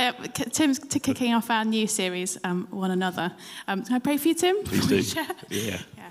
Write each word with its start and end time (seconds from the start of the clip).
uh, 0.00 0.12
Tim's 0.32 0.78
to 0.78 0.98
kicking 0.98 1.34
off 1.34 1.50
our 1.50 1.64
new 1.64 1.86
series, 1.86 2.38
um, 2.42 2.66
One 2.70 2.90
Another. 2.90 3.32
Um, 3.68 3.84
can 3.84 3.94
I 3.94 3.98
pray 3.98 4.16
for 4.16 4.28
you, 4.28 4.34
Tim? 4.34 4.62
Please 4.64 4.86
do. 4.86 4.96
yeah. 5.50 5.78
yeah. 5.96 6.10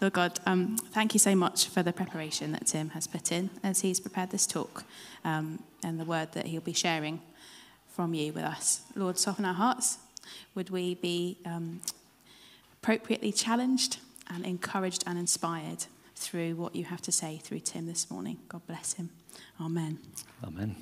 Lord 0.00 0.12
God, 0.12 0.40
um, 0.46 0.76
thank 0.76 1.14
you 1.14 1.20
so 1.20 1.34
much 1.36 1.68
for 1.68 1.82
the 1.82 1.92
preparation 1.92 2.50
that 2.52 2.66
Tim 2.66 2.90
has 2.90 3.06
put 3.06 3.30
in 3.30 3.50
as 3.62 3.80
he's 3.80 4.00
prepared 4.00 4.30
this 4.30 4.46
talk 4.46 4.84
um, 5.24 5.62
and 5.84 5.98
the 6.00 6.04
word 6.04 6.32
that 6.32 6.46
he'll 6.46 6.60
be 6.60 6.72
sharing 6.72 7.22
from 7.88 8.14
you 8.14 8.32
with 8.32 8.42
us. 8.42 8.82
Lord, 8.96 9.16
soften 9.16 9.44
our 9.44 9.54
hearts. 9.54 9.98
Would 10.56 10.70
we 10.70 10.96
be 10.96 11.38
um, 11.46 11.80
appropriately 12.82 13.30
challenged 13.30 13.98
and 14.28 14.44
encouraged 14.44 15.04
and 15.06 15.18
inspired 15.18 15.86
through 16.16 16.56
what 16.56 16.74
you 16.74 16.84
have 16.84 17.00
to 17.02 17.12
say 17.12 17.40
through 17.42 17.60
Tim 17.60 17.86
this 17.86 18.10
morning? 18.10 18.38
God 18.48 18.66
bless 18.66 18.94
him. 18.94 19.10
Amen. 19.60 19.98
Amen. 20.42 20.74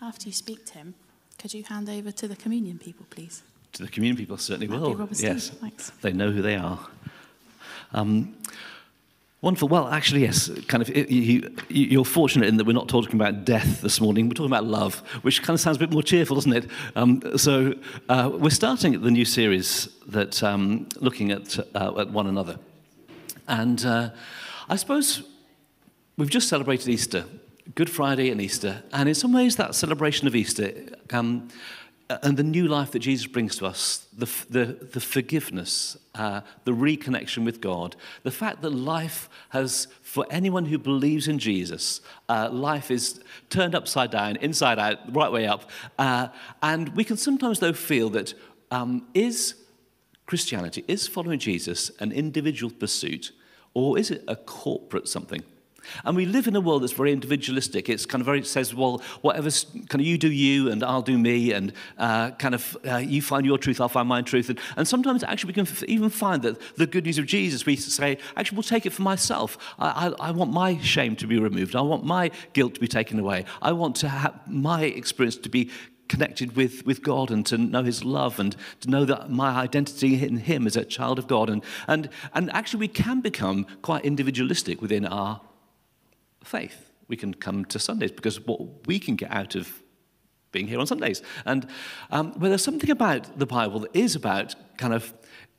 After 0.00 0.26
you 0.26 0.32
speak, 0.32 0.66
Tim, 0.66 0.94
could 1.42 1.52
you 1.52 1.64
hand 1.64 1.90
over 1.90 2.12
to 2.12 2.28
the 2.28 2.36
communion 2.36 2.78
people, 2.78 3.04
please? 3.10 3.42
To 3.72 3.82
the 3.82 3.88
communion 3.88 4.16
people, 4.16 4.38
certainly 4.38 4.68
will. 4.68 5.08
yes, 5.14 5.50
Thanks. 5.50 5.90
they 6.00 6.12
know 6.12 6.30
who 6.30 6.40
they 6.40 6.54
are. 6.54 6.78
Um, 7.92 8.36
Wonderful. 9.40 9.66
Well, 9.66 9.88
actually, 9.88 10.20
yes. 10.20 10.48
Kind 10.68 10.82
of, 10.82 10.96
you, 10.96 12.00
are 12.00 12.04
fortunate 12.04 12.46
in 12.46 12.58
that 12.58 12.64
we're 12.64 12.74
not 12.74 12.88
talking 12.88 13.16
about 13.16 13.44
death 13.44 13.80
this 13.80 14.00
morning. 14.00 14.28
We're 14.28 14.34
talking 14.34 14.52
about 14.52 14.66
love, 14.66 15.00
which 15.22 15.42
kind 15.42 15.56
of 15.56 15.60
sounds 15.60 15.78
a 15.78 15.80
bit 15.80 15.90
more 15.90 16.04
cheerful, 16.04 16.36
doesn't 16.36 16.52
it? 16.52 16.70
Um, 16.94 17.36
so, 17.36 17.74
uh, 18.08 18.30
we're 18.32 18.50
starting 18.50 19.00
the 19.00 19.10
new 19.10 19.24
series 19.24 19.88
that 20.06 20.44
um, 20.44 20.88
looking 21.00 21.32
at 21.32 21.58
uh, 21.74 21.98
at 21.98 22.10
one 22.10 22.28
another, 22.28 22.56
and 23.48 23.84
uh, 23.84 24.10
I 24.68 24.76
suppose 24.76 25.24
we've 26.16 26.30
just 26.30 26.48
celebrated 26.48 26.88
Easter, 26.88 27.24
Good 27.74 27.90
Friday 27.90 28.30
and 28.30 28.40
Easter, 28.40 28.82
and 28.92 29.08
in 29.08 29.14
some 29.14 29.32
ways, 29.32 29.56
that 29.56 29.74
celebration 29.74 30.26
of 30.26 30.34
Easter. 30.34 30.72
Um, 31.10 31.48
and 32.22 32.36
the 32.36 32.42
new 32.42 32.68
life 32.68 32.90
that 32.90 32.98
Jesus 32.98 33.26
brings 33.26 33.56
to 33.56 33.66
us, 33.66 34.06
the, 34.12 34.28
the, 34.50 34.64
the 34.92 35.00
forgiveness, 35.00 35.96
uh, 36.14 36.42
the 36.64 36.72
reconnection 36.72 37.44
with 37.44 37.60
God, 37.60 37.96
the 38.22 38.30
fact 38.30 38.60
that 38.62 38.70
life 38.70 39.28
has, 39.50 39.88
for 40.02 40.26
anyone 40.30 40.66
who 40.66 40.78
believes 40.78 41.28
in 41.28 41.38
Jesus, 41.38 42.00
uh, 42.28 42.50
life 42.50 42.90
is 42.90 43.20
turned 43.48 43.74
upside 43.74 44.10
down, 44.10 44.36
inside 44.36 44.78
out, 44.78 44.98
right 45.14 45.32
way 45.32 45.46
up. 45.46 45.70
Uh, 45.98 46.28
and 46.62 46.90
we 46.90 47.04
can 47.04 47.16
sometimes, 47.16 47.60
though, 47.60 47.72
feel 47.72 48.10
that 48.10 48.34
um, 48.70 49.06
is 49.14 49.54
Christianity, 50.26 50.84
is 50.88 51.06
following 51.08 51.38
Jesus 51.38 51.90
an 52.00 52.12
individual 52.12 52.72
pursuit, 52.72 53.32
or 53.74 53.98
is 53.98 54.10
it 54.10 54.22
a 54.28 54.36
corporate 54.36 55.08
something? 55.08 55.42
And 56.04 56.16
we 56.16 56.26
live 56.26 56.46
in 56.46 56.56
a 56.56 56.60
world 56.60 56.82
that's 56.82 56.92
very 56.92 57.12
individualistic. 57.12 57.88
It's 57.88 58.06
kind 58.06 58.20
of 58.20 58.26
very, 58.26 58.40
it 58.40 58.46
says, 58.46 58.74
well, 58.74 59.02
whatever, 59.20 59.50
kind 59.88 60.00
of 60.00 60.06
you 60.06 60.18
do 60.18 60.30
you 60.30 60.70
and 60.70 60.82
I'll 60.82 61.02
do 61.02 61.18
me, 61.18 61.52
and 61.52 61.72
uh, 61.98 62.30
kind 62.32 62.54
of 62.54 62.76
uh, 62.86 62.96
you 62.96 63.22
find 63.22 63.46
your 63.46 63.58
truth, 63.58 63.80
I'll 63.80 63.88
find 63.88 64.08
my 64.08 64.22
truth. 64.22 64.48
And, 64.48 64.58
and 64.76 64.86
sometimes 64.86 65.22
actually 65.24 65.54
we 65.54 65.64
can 65.64 65.66
even 65.88 66.10
find 66.10 66.42
that 66.42 66.60
the 66.76 66.86
good 66.86 67.04
news 67.04 67.18
of 67.18 67.26
Jesus, 67.26 67.66
we 67.66 67.76
say, 67.76 68.18
actually, 68.36 68.56
we'll 68.56 68.62
take 68.62 68.86
it 68.86 68.92
for 68.92 69.02
myself. 69.02 69.58
I, 69.78 70.14
I, 70.20 70.28
I 70.28 70.30
want 70.30 70.52
my 70.52 70.78
shame 70.78 71.16
to 71.16 71.26
be 71.26 71.38
removed. 71.38 71.76
I 71.76 71.80
want 71.80 72.04
my 72.04 72.30
guilt 72.52 72.74
to 72.74 72.80
be 72.80 72.88
taken 72.88 73.18
away. 73.18 73.44
I 73.60 73.72
want 73.72 73.96
to 73.96 74.08
have 74.08 74.40
my 74.46 74.84
experience 74.84 75.36
to 75.38 75.48
be 75.48 75.70
connected 76.08 76.56
with, 76.56 76.84
with 76.84 77.02
God 77.02 77.30
and 77.30 77.46
to 77.46 77.56
know 77.56 77.82
his 77.82 78.04
love 78.04 78.38
and 78.38 78.54
to 78.80 78.90
know 78.90 79.04
that 79.06 79.30
my 79.30 79.50
identity 79.50 80.22
in 80.22 80.36
him 80.36 80.66
is 80.66 80.76
a 80.76 80.84
child 80.84 81.18
of 81.18 81.26
God. 81.26 81.48
And, 81.48 81.64
and, 81.88 82.10
and 82.34 82.52
actually, 82.52 82.80
we 82.80 82.88
can 82.88 83.20
become 83.20 83.66
quite 83.80 84.04
individualistic 84.04 84.82
within 84.82 85.06
our 85.06 85.40
faith. 86.44 86.90
We 87.08 87.16
can 87.16 87.34
come 87.34 87.64
to 87.66 87.78
Sundays 87.78 88.12
because 88.12 88.40
what 88.40 88.86
we 88.86 88.98
can 88.98 89.16
get 89.16 89.30
out 89.30 89.54
of 89.54 89.82
being 90.52 90.66
here 90.66 90.78
on 90.78 90.86
Sundays. 90.86 91.22
And 91.44 91.66
um, 92.10 92.32
well, 92.38 92.50
there's 92.50 92.64
something 92.64 92.90
about 92.90 93.38
the 93.38 93.46
Bible 93.46 93.80
that 93.80 93.96
is 93.96 94.14
about 94.14 94.54
kind 94.76 94.94
of 94.94 95.12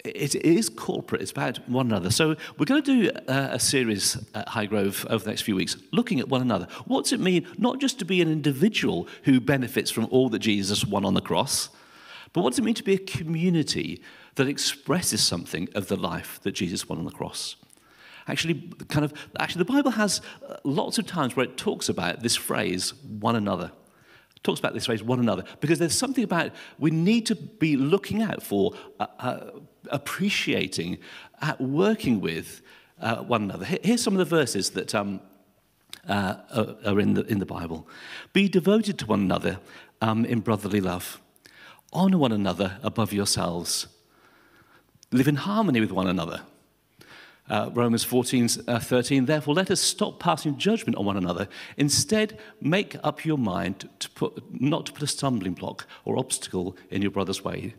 it 0.06 0.36
is 0.36 0.68
corporate, 0.68 1.22
it's 1.22 1.32
about 1.32 1.58
one 1.70 1.88
another. 1.88 2.12
So, 2.12 2.36
we're 2.58 2.66
going 2.66 2.84
to 2.84 3.04
do 3.04 3.12
a, 3.28 3.58
series 3.58 4.18
at 4.36 4.48
Highgrove 4.50 5.06
over 5.10 5.24
the 5.24 5.30
next 5.30 5.44
few 5.44 5.56
weeks 5.56 5.78
looking 5.94 6.20
at 6.20 6.28
one 6.28 6.42
another. 6.42 6.68
What's 6.86 7.14
it 7.14 7.22
mean, 7.22 7.48
not 7.58 7.80
just 7.80 8.00
to 8.00 8.06
be 8.06 8.22
an 8.22 8.30
individual 8.30 9.08
who 9.24 9.40
benefits 9.40 9.92
from 9.92 10.08
all 10.12 10.28
that 10.30 10.40
Jesus 10.40 10.84
won 10.84 11.06
on 11.06 11.14
the 11.14 11.22
cross, 11.22 11.70
but 12.34 12.42
what 12.42 12.50
does 12.50 12.60
it 12.60 12.64
mean 12.64 12.74
to 12.74 12.84
be 12.84 12.96
a 12.96 12.98
community 12.98 14.02
that 14.36 14.48
expresses 14.48 15.24
something 15.24 15.70
of 15.74 15.88
the 15.88 15.96
life 15.96 16.40
that 16.44 16.52
Jesus 16.52 16.90
won 16.90 16.98
on 16.98 17.06
the 17.06 17.12
cross? 17.12 17.56
Actually, 18.28 18.72
kind 18.88 19.04
of, 19.04 19.14
actually, 19.40 19.60
the 19.60 19.72
Bible 19.74 19.92
has 19.92 20.22
uh, 20.48 20.56
lots 20.64 20.98
of 20.98 21.06
times 21.06 21.36
where 21.36 21.46
it 21.46 21.58
talks 21.58 21.90
about 21.90 22.22
this 22.22 22.36
phrase, 22.36 22.94
one 23.20 23.36
another. 23.36 23.72
It 24.36 24.44
talks 24.44 24.60
about 24.60 24.74
this 24.74 24.86
phrase, 24.86 25.04
one 25.04 25.20
another, 25.20 25.44
because 25.60 25.80
there's 25.80 25.98
something 25.98 26.24
about 26.24 26.52
we 26.80 26.92
need 26.92 27.26
to 27.28 27.36
be 27.36 27.76
looking 27.76 28.22
out 28.22 28.42
for, 28.42 28.74
uh, 29.00 29.08
uh, 29.20 29.40
appreciating, 29.90 31.00
uh, 31.42 31.56
working 31.60 32.22
with 32.22 32.62
uh, 33.02 33.18
one 33.18 33.44
another. 33.44 33.66
Here's 33.66 34.02
some 34.02 34.14
of 34.14 34.20
the 34.20 34.36
verses 34.38 34.72
that 34.72 34.96
um, 34.96 35.20
uh, 36.08 36.36
are 36.86 37.00
in 37.00 37.14
the, 37.14 37.26
in 37.26 37.40
the 37.40 37.46
Bible. 37.46 37.88
Be 38.32 38.48
devoted 38.48 38.98
to 39.00 39.06
one 39.06 39.22
another 39.22 39.60
um, 40.02 40.26
in 40.26 40.40
brotherly 40.40 40.82
love. 40.82 41.22
Honor 41.92 42.18
one 42.18 42.32
another 42.32 42.78
above 42.84 43.14
yourselves. 43.14 43.88
Live 45.12 45.28
in 45.28 45.36
harmony 45.36 45.80
with 45.80 45.92
one 45.92 46.08
another. 46.08 46.42
Uh, 47.50 47.70
Romans 47.74 48.04
14, 48.06 48.48
uh, 48.68 48.80
13, 48.80 49.26
therefore 49.26 49.54
let 49.54 49.70
us 49.70 49.82
stop 49.82 50.20
passing 50.20 50.58
judgment 50.58 50.96
on 50.96 51.06
one 51.06 51.18
another. 51.18 51.50
Instead, 51.76 52.40
make 52.62 52.96
up 53.04 53.26
your 53.26 53.38
mind 53.38 53.90
to 54.00 54.10
put, 54.12 54.42
not 54.62 54.86
to 54.86 54.94
put 54.94 55.04
a 55.04 55.08
stumbling 55.08 55.54
block 55.54 55.86
or 56.06 56.18
obstacle 56.18 56.78
in 56.90 57.02
your 57.02 57.12
brother's 57.12 57.44
way. 57.44 57.74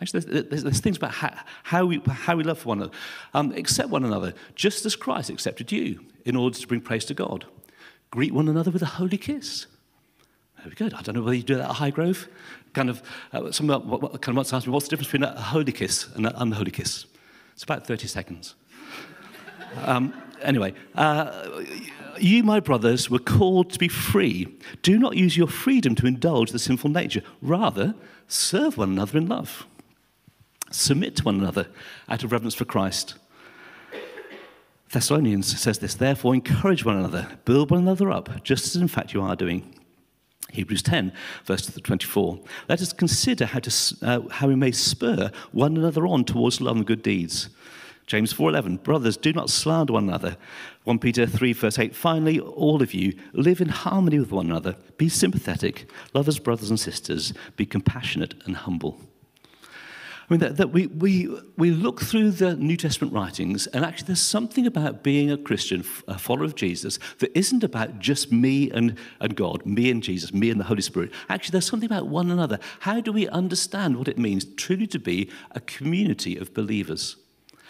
Actually, 0.00 0.20
there's, 0.20 0.44
there's, 0.46 0.62
there's 0.62 0.80
things 0.80 0.96
about 0.96 1.12
how, 1.12 1.34
how, 1.64 1.86
we, 1.86 2.00
how 2.08 2.36
we 2.36 2.44
love 2.44 2.64
one 2.66 2.78
another. 2.78 2.92
Um, 3.32 3.52
accept 3.52 3.88
one 3.88 4.04
another, 4.04 4.32
just 4.54 4.86
as 4.86 4.94
Christ 4.94 5.28
accepted 5.28 5.72
you, 5.72 6.04
in 6.24 6.36
order 6.36 6.56
to 6.56 6.66
bring 6.66 6.80
praise 6.80 7.04
to 7.06 7.14
God. 7.14 7.46
Greet 8.10 8.32
one 8.32 8.48
another 8.48 8.70
with 8.70 8.82
a 8.82 8.86
holy 8.86 9.18
kiss. 9.18 9.66
Very 10.62 10.74
good. 10.76 10.94
I 10.94 11.02
don't 11.02 11.16
know 11.16 11.22
whether 11.22 11.36
you 11.36 11.42
do 11.42 11.56
that 11.56 11.70
at 11.70 11.76
Highgrove. 11.76 12.28
Kind 12.72 12.90
of, 12.90 13.02
uh, 13.32 13.50
someone 13.50 13.82
kind 14.00 14.28
of 14.28 14.36
once 14.36 14.52
asked 14.52 14.66
me, 14.66 14.72
what's 14.72 14.86
the 14.86 14.90
difference 14.90 15.10
between 15.10 15.24
a 15.24 15.40
holy 15.40 15.72
kiss 15.72 16.08
and 16.14 16.26
an 16.26 16.32
unholy 16.36 16.70
kiss? 16.70 17.06
It's 17.52 17.62
about 17.62 17.86
30 17.86 18.08
seconds. 18.08 18.54
Um, 19.82 20.14
anyway, 20.42 20.74
uh, 20.94 21.62
you, 22.18 22.42
my 22.42 22.60
brothers, 22.60 23.10
were 23.10 23.18
called 23.18 23.70
to 23.70 23.78
be 23.78 23.88
free. 23.88 24.56
Do 24.82 24.98
not 24.98 25.16
use 25.16 25.36
your 25.36 25.48
freedom 25.48 25.94
to 25.96 26.06
indulge 26.06 26.52
the 26.52 26.58
sinful 26.58 26.90
nature. 26.90 27.22
Rather, 27.42 27.94
serve 28.28 28.76
one 28.76 28.90
another 28.90 29.18
in 29.18 29.26
love. 29.26 29.66
Submit 30.70 31.16
to 31.16 31.24
one 31.24 31.40
another 31.40 31.68
out 32.08 32.24
of 32.24 32.32
reverence 32.32 32.54
for 32.54 32.64
Christ. 32.64 33.14
Thessalonians 34.90 35.60
says 35.60 35.78
this, 35.78 35.94
therefore, 35.94 36.34
encourage 36.34 36.84
one 36.84 36.96
another, 36.96 37.28
build 37.44 37.70
one 37.70 37.80
another 37.80 38.10
up, 38.10 38.44
just 38.44 38.66
as 38.66 38.80
in 38.80 38.88
fact 38.88 39.12
you 39.12 39.22
are 39.22 39.34
doing. 39.34 39.74
Hebrews 40.52 40.82
10, 40.82 41.12
verse 41.44 41.66
24. 41.66 42.38
Let 42.68 42.80
us 42.80 42.92
consider 42.92 43.46
how, 43.46 43.58
to, 43.58 43.96
uh, 44.02 44.20
how 44.30 44.46
we 44.46 44.54
may 44.54 44.70
spur 44.70 45.32
one 45.50 45.76
another 45.76 46.06
on 46.06 46.24
towards 46.24 46.60
love 46.60 46.76
and 46.76 46.86
good 46.86 47.02
deeds. 47.02 47.48
James 48.06 48.32
4:11 48.32 48.82
Brothers 48.82 49.16
do 49.16 49.32
not 49.32 49.50
slander 49.50 49.94
one 49.94 50.08
another. 50.08 50.36
1 50.84 50.98
Peter 50.98 51.26
3 51.26 51.52
verse 51.52 51.78
8 51.78 51.94
Finally 51.94 52.38
all 52.38 52.82
of 52.82 52.92
you 52.92 53.14
live 53.32 53.60
in 53.60 53.68
harmony 53.68 54.18
with 54.18 54.32
one 54.32 54.46
another. 54.46 54.76
Be 54.98 55.08
sympathetic, 55.08 55.88
love 56.12 56.28
as 56.28 56.38
brothers 56.38 56.70
and 56.70 56.78
sisters, 56.78 57.32
be 57.56 57.66
compassionate 57.66 58.34
and 58.44 58.56
humble. 58.56 59.00
I 60.28 60.32
mean, 60.32 60.40
that, 60.40 60.56
that 60.56 60.70
we, 60.70 60.86
we, 60.86 61.28
we 61.58 61.70
look 61.70 62.00
through 62.00 62.30
the 62.30 62.56
New 62.56 62.78
Testament 62.78 63.12
writings, 63.12 63.66
and 63.68 63.84
actually, 63.84 64.06
there's 64.06 64.22
something 64.22 64.66
about 64.66 65.02
being 65.02 65.30
a 65.30 65.36
Christian, 65.36 65.84
a 66.08 66.18
follower 66.18 66.44
of 66.44 66.54
Jesus, 66.54 66.98
that 67.18 67.36
isn't 67.36 67.62
about 67.62 67.98
just 67.98 68.32
me 68.32 68.70
and, 68.70 68.96
and 69.20 69.36
God, 69.36 69.66
me 69.66 69.90
and 69.90 70.02
Jesus, 70.02 70.32
me 70.32 70.48
and 70.48 70.58
the 70.58 70.64
Holy 70.64 70.80
Spirit. 70.80 71.12
Actually, 71.28 71.52
there's 71.52 71.66
something 71.66 71.90
about 71.90 72.06
one 72.06 72.30
another. 72.30 72.58
How 72.80 73.02
do 73.02 73.12
we 73.12 73.28
understand 73.28 73.98
what 73.98 74.08
it 74.08 74.16
means 74.16 74.46
truly 74.56 74.86
to 74.88 74.98
be 74.98 75.30
a 75.50 75.60
community 75.60 76.38
of 76.38 76.54
believers? 76.54 77.16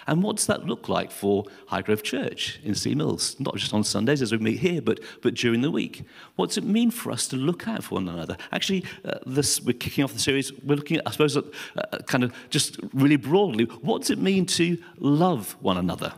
And 0.06 0.22
what 0.22 0.36
does 0.36 0.46
that 0.46 0.66
look 0.66 0.88
like 0.88 1.10
for 1.10 1.44
Highgrove 1.70 2.02
Church 2.02 2.60
in 2.62 2.74
Sea 2.74 2.94
Mills? 2.94 3.36
Not 3.40 3.56
just 3.56 3.72
on 3.72 3.84
Sundays 3.84 4.20
as 4.20 4.32
we 4.32 4.38
meet 4.38 4.58
here, 4.58 4.82
but, 4.82 5.00
but 5.22 5.34
during 5.34 5.62
the 5.62 5.70
week. 5.70 6.04
What 6.36 6.48
does 6.48 6.58
it 6.58 6.64
mean 6.64 6.90
for 6.90 7.10
us 7.10 7.26
to 7.28 7.36
look 7.36 7.66
out 7.66 7.84
for 7.84 7.94
one 7.94 8.08
another? 8.08 8.36
Actually, 8.52 8.84
uh, 9.04 9.18
this, 9.26 9.60
we're 9.60 9.72
kicking 9.72 10.04
off 10.04 10.12
the 10.12 10.18
series, 10.18 10.52
we're 10.62 10.76
looking 10.76 10.98
at, 10.98 11.04
I 11.06 11.10
suppose, 11.10 11.36
at, 11.36 11.44
uh, 11.76 11.98
kind 12.06 12.24
of 12.24 12.34
just 12.50 12.78
really 12.92 13.16
broadly, 13.16 13.64
what 13.64 14.02
does 14.02 14.10
it 14.10 14.18
mean 14.18 14.46
to 14.46 14.78
love 14.98 15.56
one 15.60 15.78
another? 15.78 16.12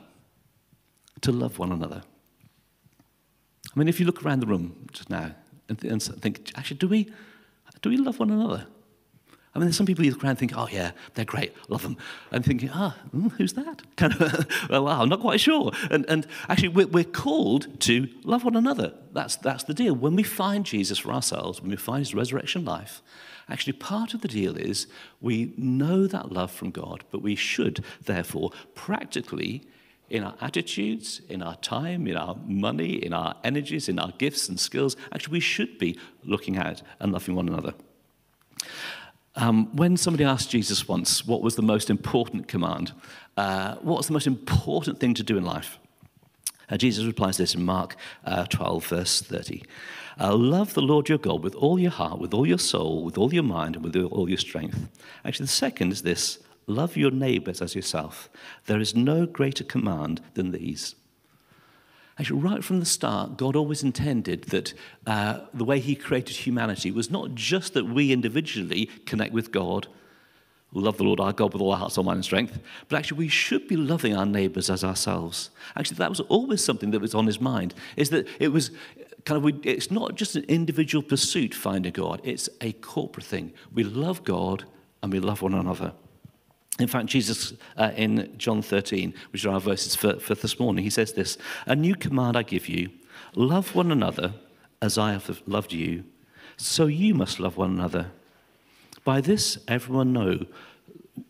To 1.23 1.33
love 1.33 1.59
one 1.59 1.73
another. 1.73 2.03
I 3.75 3.79
mean, 3.79 3.89
if 3.89 4.01
you 4.01 4.07
look 4.07 4.25
around 4.25 4.41
the 4.41 4.47
room 4.47 4.87
just 4.93 5.11
now 5.11 5.35
and, 5.69 5.79
th- 5.79 5.93
and 5.93 6.03
think, 6.23 6.51
actually, 6.57 6.79
do 6.79 6.89
we, 6.89 7.13
do 7.83 7.91
we 7.91 7.99
love 7.99 8.19
one 8.19 8.31
another? 8.31 8.67
I 9.57 9.59
mean, 9.59 9.69
there's 9.69 9.77
some 9.79 9.87
people 9.87 10.05
you 10.05 10.11
look 10.11 10.23
around 10.23 10.33
and 10.33 10.39
think, 10.39 10.53
oh, 10.55 10.69
yeah, 10.71 10.91
they're 11.15 11.25
great, 11.25 11.55
love 11.71 11.83
them. 11.83 11.97
And 12.31 12.45
thinking, 12.45 12.69
ah, 12.75 12.95
oh, 13.15 13.31
who's 13.39 13.55
that? 13.55 13.81
Kind 13.97 14.13
of, 14.21 14.47
well, 14.69 14.87
I'm 14.87 15.09
not 15.09 15.23
quite 15.23 15.41
sure. 15.41 15.73
And, 15.91 16.05
and 16.11 16.27
actually, 16.51 16.69
we're, 16.69 16.89
we're 16.89 17.05
called 17.05 17.81
to 17.81 18.07
love 18.23 18.45
one 18.45 18.55
another. 18.55 18.93
That's, 19.15 19.37
that's 19.37 19.65
the 19.65 19.73
deal. 19.73 19.95
When 19.95 20.15
we 20.15 20.25
find 20.25 20.67
Jesus 20.67 20.99
for 20.99 21.11
ourselves, 21.11 21.63
when 21.63 21.71
we 21.71 21.77
find 21.77 22.01
his 22.01 22.15
resurrection 22.15 22.67
life, 22.67 23.01
actually, 23.49 23.73
part 23.73 24.13
of 24.13 24.21
the 24.21 24.29
deal 24.29 24.59
is 24.59 24.89
we 25.23 25.55
know 25.57 26.07
that 26.07 26.31
love 26.31 26.51
from 26.51 26.71
God, 26.71 27.05
but 27.11 27.23
we 27.23 27.35
should, 27.35 27.83
therefore, 28.05 28.51
practically, 28.75 29.67
in 30.11 30.23
our 30.23 30.35
attitudes, 30.43 31.23
in 31.31 31.43
our 31.43 31.57
time, 31.57 32.07
in 32.07 32.19
our 32.19 32.37
money, 32.45 33.03
in 33.03 33.15
our 33.15 33.35
energies, 33.43 33.89
in 33.89 33.99
our 33.99 34.13
gifts 34.19 34.51
and 34.51 34.61
skills, 34.61 34.99
actually, 35.15 35.33
we 35.33 35.41
should 35.41 35.79
be 35.79 35.99
looking 36.25 36.59
at 36.59 36.83
and 37.01 37.11
loving 37.11 37.35
one 37.35 37.49
another. 37.49 37.73
Um, 39.37 39.75
when 39.77 39.97
somebody 39.97 40.25
asked 40.25 40.51
Jesus 40.51 40.89
once 40.89 41.27
what 41.27 41.43
was 41.43 41.57
the 41.57 41.63
most 41.63 41.91
important 41.91 42.49
command, 42.49 42.93
uh, 43.37 43.77
what 43.77 43.99
was 43.99 44.07
the 44.07 44.15
most 44.15 44.27
important 44.27 44.99
thing 44.99 45.15
to 45.15 45.23
do 45.23 45.37
in 45.37 45.45
life? 45.45 45.79
Uh, 46.69 46.77
Jesus 46.77 47.05
replies 47.05 47.37
this 47.37 47.55
in 47.55 47.65
Mark 47.65 47.97
uh, 48.25 48.47
12, 48.47 48.87
verse 48.87 49.21
30. 49.21 49.63
Uh, 50.19 50.35
love 50.35 50.75
the 50.75 50.83
Lord 50.83 51.09
your 51.09 51.19
God 51.19 51.43
with 51.43 51.55
all 51.55 51.79
your 51.79 51.91
heart, 51.91 52.19
with 52.19 52.33
all 52.33 52.47
your 52.47 52.59
soul, 52.59 53.05
with 53.05 53.19
all 53.19 53.33
your 53.33 53.43
mind, 53.43 53.77
and 53.77 53.85
with 53.85 53.95
all 53.97 54.29
your 54.29 54.39
strength. 54.39 54.89
Actually, 55.25 55.45
the 55.45 55.53
second 55.53 55.93
is 55.93 56.03
this 56.03 56.39
love 56.67 56.97
your 56.97 57.11
neighbors 57.11 57.63
as 57.63 57.77
yourself. 57.77 58.29
There 58.65 58.81
is 58.81 58.97
no 58.97 59.27
greater 59.27 59.63
command 59.63 60.21
than 60.35 60.51
these. 60.51 60.97
Actually, 62.19 62.41
right 62.41 62.65
from 62.65 62.81
the 62.81 62.87
start, 62.87 63.37
God 63.37 63.57
always 63.57 63.83
intended 63.83 64.45
that 64.45 64.73
uh, 65.07 65.41
the 65.53 65.65
way 65.65 65.79
He 65.79 65.95
created 65.95 66.37
humanity 66.37 66.91
was 66.91 67.11
not 67.11 67.35
just 67.35 67.75
that 67.75 67.85
we 67.85 68.11
individually 68.11 68.87
connect 69.05 69.35
with 69.35 69.53
God, 69.53 69.87
love 70.73 70.97
the 70.97 71.05
Lord 71.05 71.21
our 71.21 71.33
God 71.33 71.53
with 71.53 71.61
all 71.61 71.73
our 71.73 71.79
hearts, 71.79 71.95
soul, 71.97 72.05
mind, 72.05 72.17
and 72.17 72.25
strength, 72.25 72.59
but 72.89 72.97
actually 72.97 73.19
we 73.19 73.29
should 73.29 73.69
be 73.69 73.77
loving 73.77 74.17
our 74.17 74.27
neighbors 74.27 74.71
as 74.71 74.83
ourselves. 74.83 75.51
Actually, 75.77 75.99
that 75.99 76.09
was 76.09 76.21
always 76.21 76.65
something 76.65 76.91
that 76.91 77.01
was 77.01 77.15
on 77.15 77.27
His 77.27 77.41
mind, 77.41 77.75
is 77.97 78.11
that 78.11 78.27
it 78.41 78.49
was 78.49 78.71
kind 79.27 79.45
of, 79.45 79.67
it's 79.67 79.91
not 79.91 80.15
just 80.15 80.37
an 80.37 80.45
individual 80.45 81.03
pursuit 81.03 81.55
finding 81.55 81.93
God, 81.93 82.23
it's 82.25 82.49
a 82.63 82.73
corporate 82.73 83.27
thing. 83.27 83.53
We 83.75 83.85
love 83.85 84.25
God 84.25 84.65
and 85.03 85.13
we 85.13 85.21
love 85.21 85.43
one 85.43 85.55
another. 85.55 85.93
In 86.79 86.89
fact, 86.89 87.07
Jesus 87.07 87.55
uh, 87.77 87.93
in 87.97 88.35
John 88.37 88.61
13, 88.61 89.15
which 89.33 89.47
are 89.47 89.55
our 89.55 89.61
verses 89.61 89.95
for, 89.95 90.19
for 90.19 90.35
this 90.35 90.59
morning, 90.61 90.85
he 90.85 90.91
says 90.91 91.13
this 91.13 91.39
A 91.67 91.75
new 91.75 91.95
command 91.95 92.37
I 92.37 92.43
give 92.43 92.69
you 92.69 92.91
love 93.35 93.75
one 93.75 93.91
another 93.91 94.35
as 94.83 94.99
I 94.99 95.13
have 95.13 95.43
loved 95.47 95.73
you, 95.73 96.05
so 96.57 96.87
you 96.87 97.15
must 97.15 97.41
love 97.41 97.57
one 97.57 97.71
another. 97.71 98.11
By 99.05 99.21
this, 99.21 99.59
everyone 99.69 100.13
know, 100.13 100.47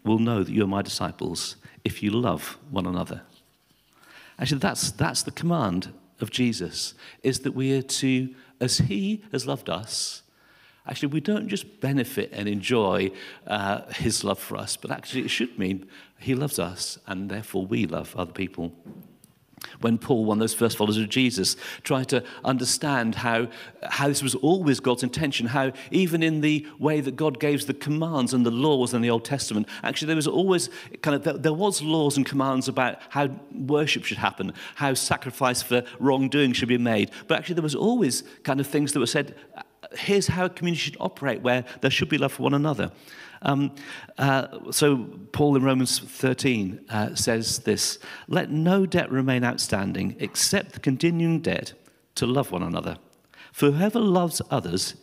will 0.03 0.19
know 0.19 0.43
that 0.43 0.53
you 0.53 0.65
are 0.65 0.69
my 0.69 0.83
disciples 0.83 1.57
if 1.85 2.03
you 2.03 2.11
love 2.11 2.59
one 2.71 2.87
another. 2.87 3.23
Actually, 4.39 4.59
that's, 4.59 4.91
that's 4.91 5.23
the 5.23 5.31
command 5.31 5.93
of 6.21 6.31
Jesus, 6.31 6.95
is 7.23 7.41
that 7.41 7.53
we 7.53 7.77
are 7.77 7.83
to, 7.83 8.35
as 8.61 8.79
he 8.79 9.23
has 9.31 9.47
loved 9.47 9.69
us, 9.69 10.23
Actually, 10.89 11.09
we 11.09 11.21
don't 11.21 11.49
just 11.49 11.81
benefit 11.81 12.31
and 12.33 12.49
enjoy 12.49 13.11
uh, 13.47 13.83
his 13.93 14.23
love 14.23 14.39
for 14.39 14.57
us, 14.57 14.77
but 14.77 14.91
actually, 14.91 15.23
it 15.23 15.29
should 15.29 15.59
mean 15.59 15.87
he 16.19 16.35
loves 16.35 16.59
us 16.59 16.99
and 17.07 17.29
therefore 17.29 17.67
we 17.67 17.87
love 17.87 18.15
other 18.17 18.33
people. 18.33 18.73
When 19.81 19.99
Paul, 19.99 20.25
one 20.25 20.39
of 20.39 20.41
those 20.41 20.55
first 20.55 20.77
followers 20.77 20.97
of 20.97 21.09
Jesus, 21.09 21.57
tried 21.83 22.09
to 22.11 22.23
understand 22.45 23.17
how, 23.17 23.49
how 23.83 24.09
this 24.09 24.23
was 24.23 24.35
always 24.37 24.81
God's 24.81 25.03
intention, 25.03 25.47
how 25.47 25.73
even 25.91 26.23
in 26.23 26.41
the 26.41 26.67
way 26.79 27.01
that 27.01 27.17
God 27.17 27.41
gave 27.41 27.67
the 27.67 27.75
commands 27.75 28.33
and 28.33 28.45
the 28.45 28.51
laws 28.51 28.95
in 28.95 29.03
the 29.03 29.11
Old 29.11 29.25
Testament, 29.25 29.69
actually 29.83 30.07
there 30.07 30.17
was 30.17 30.27
always 30.27 30.69
kind 31.03 31.27
of, 31.27 31.43
there 31.43 31.53
was 31.53 31.83
laws 31.83 32.17
and 32.17 32.25
commands 32.25 32.69
about 32.69 33.01
how 33.09 33.29
worship 33.53 34.05
should 34.05 34.19
happen, 34.19 34.53
how 34.77 34.95
sacrifice 34.95 35.63
for 35.63 35.83
wrongdoing 35.99 36.53
should 36.53 36.69
be 36.69 36.79
made. 36.79 37.11
But 37.27 37.39
actually 37.39 37.55
there 37.55 37.63
was 37.63 37.75
always 37.75 38.25
kind 38.45 38.61
of 38.61 38.67
things 38.67 38.93
that 38.93 39.01
were 39.01 39.07
said 39.07 39.35
here's 39.97 40.27
how 40.27 40.47
a 40.47 40.51
community 40.51 40.81
should 40.81 40.97
operate, 41.01 41.43
where 41.43 41.65
there 41.81 41.91
should 41.91 42.09
be 42.09 42.19
love 42.19 42.33
for 42.33 42.43
one 42.43 42.55
another. 42.55 42.93
Um, 43.43 43.75
uh, 44.19 44.71
so, 44.71 44.97
Paul 45.33 45.57
in 45.57 45.63
Romans 45.63 45.99
13 45.99 46.87
uh, 46.89 47.15
says 47.15 47.61
this 47.61 47.99
Let 48.29 48.51
no 48.51 48.87
debt 48.87 49.11
remain 49.11 49.45
outstanding 49.45 50.17
except 50.19 50.73
the 50.73 50.81
continuing 50.81 51.41
debt 51.41 51.75
to 52.17 52.27
love 52.27 52.51
one 52.51 52.63
another. 52.63 52.99
For 53.53 53.71
whoever 53.71 54.01
loves 54.01 54.43
others 54.51 54.95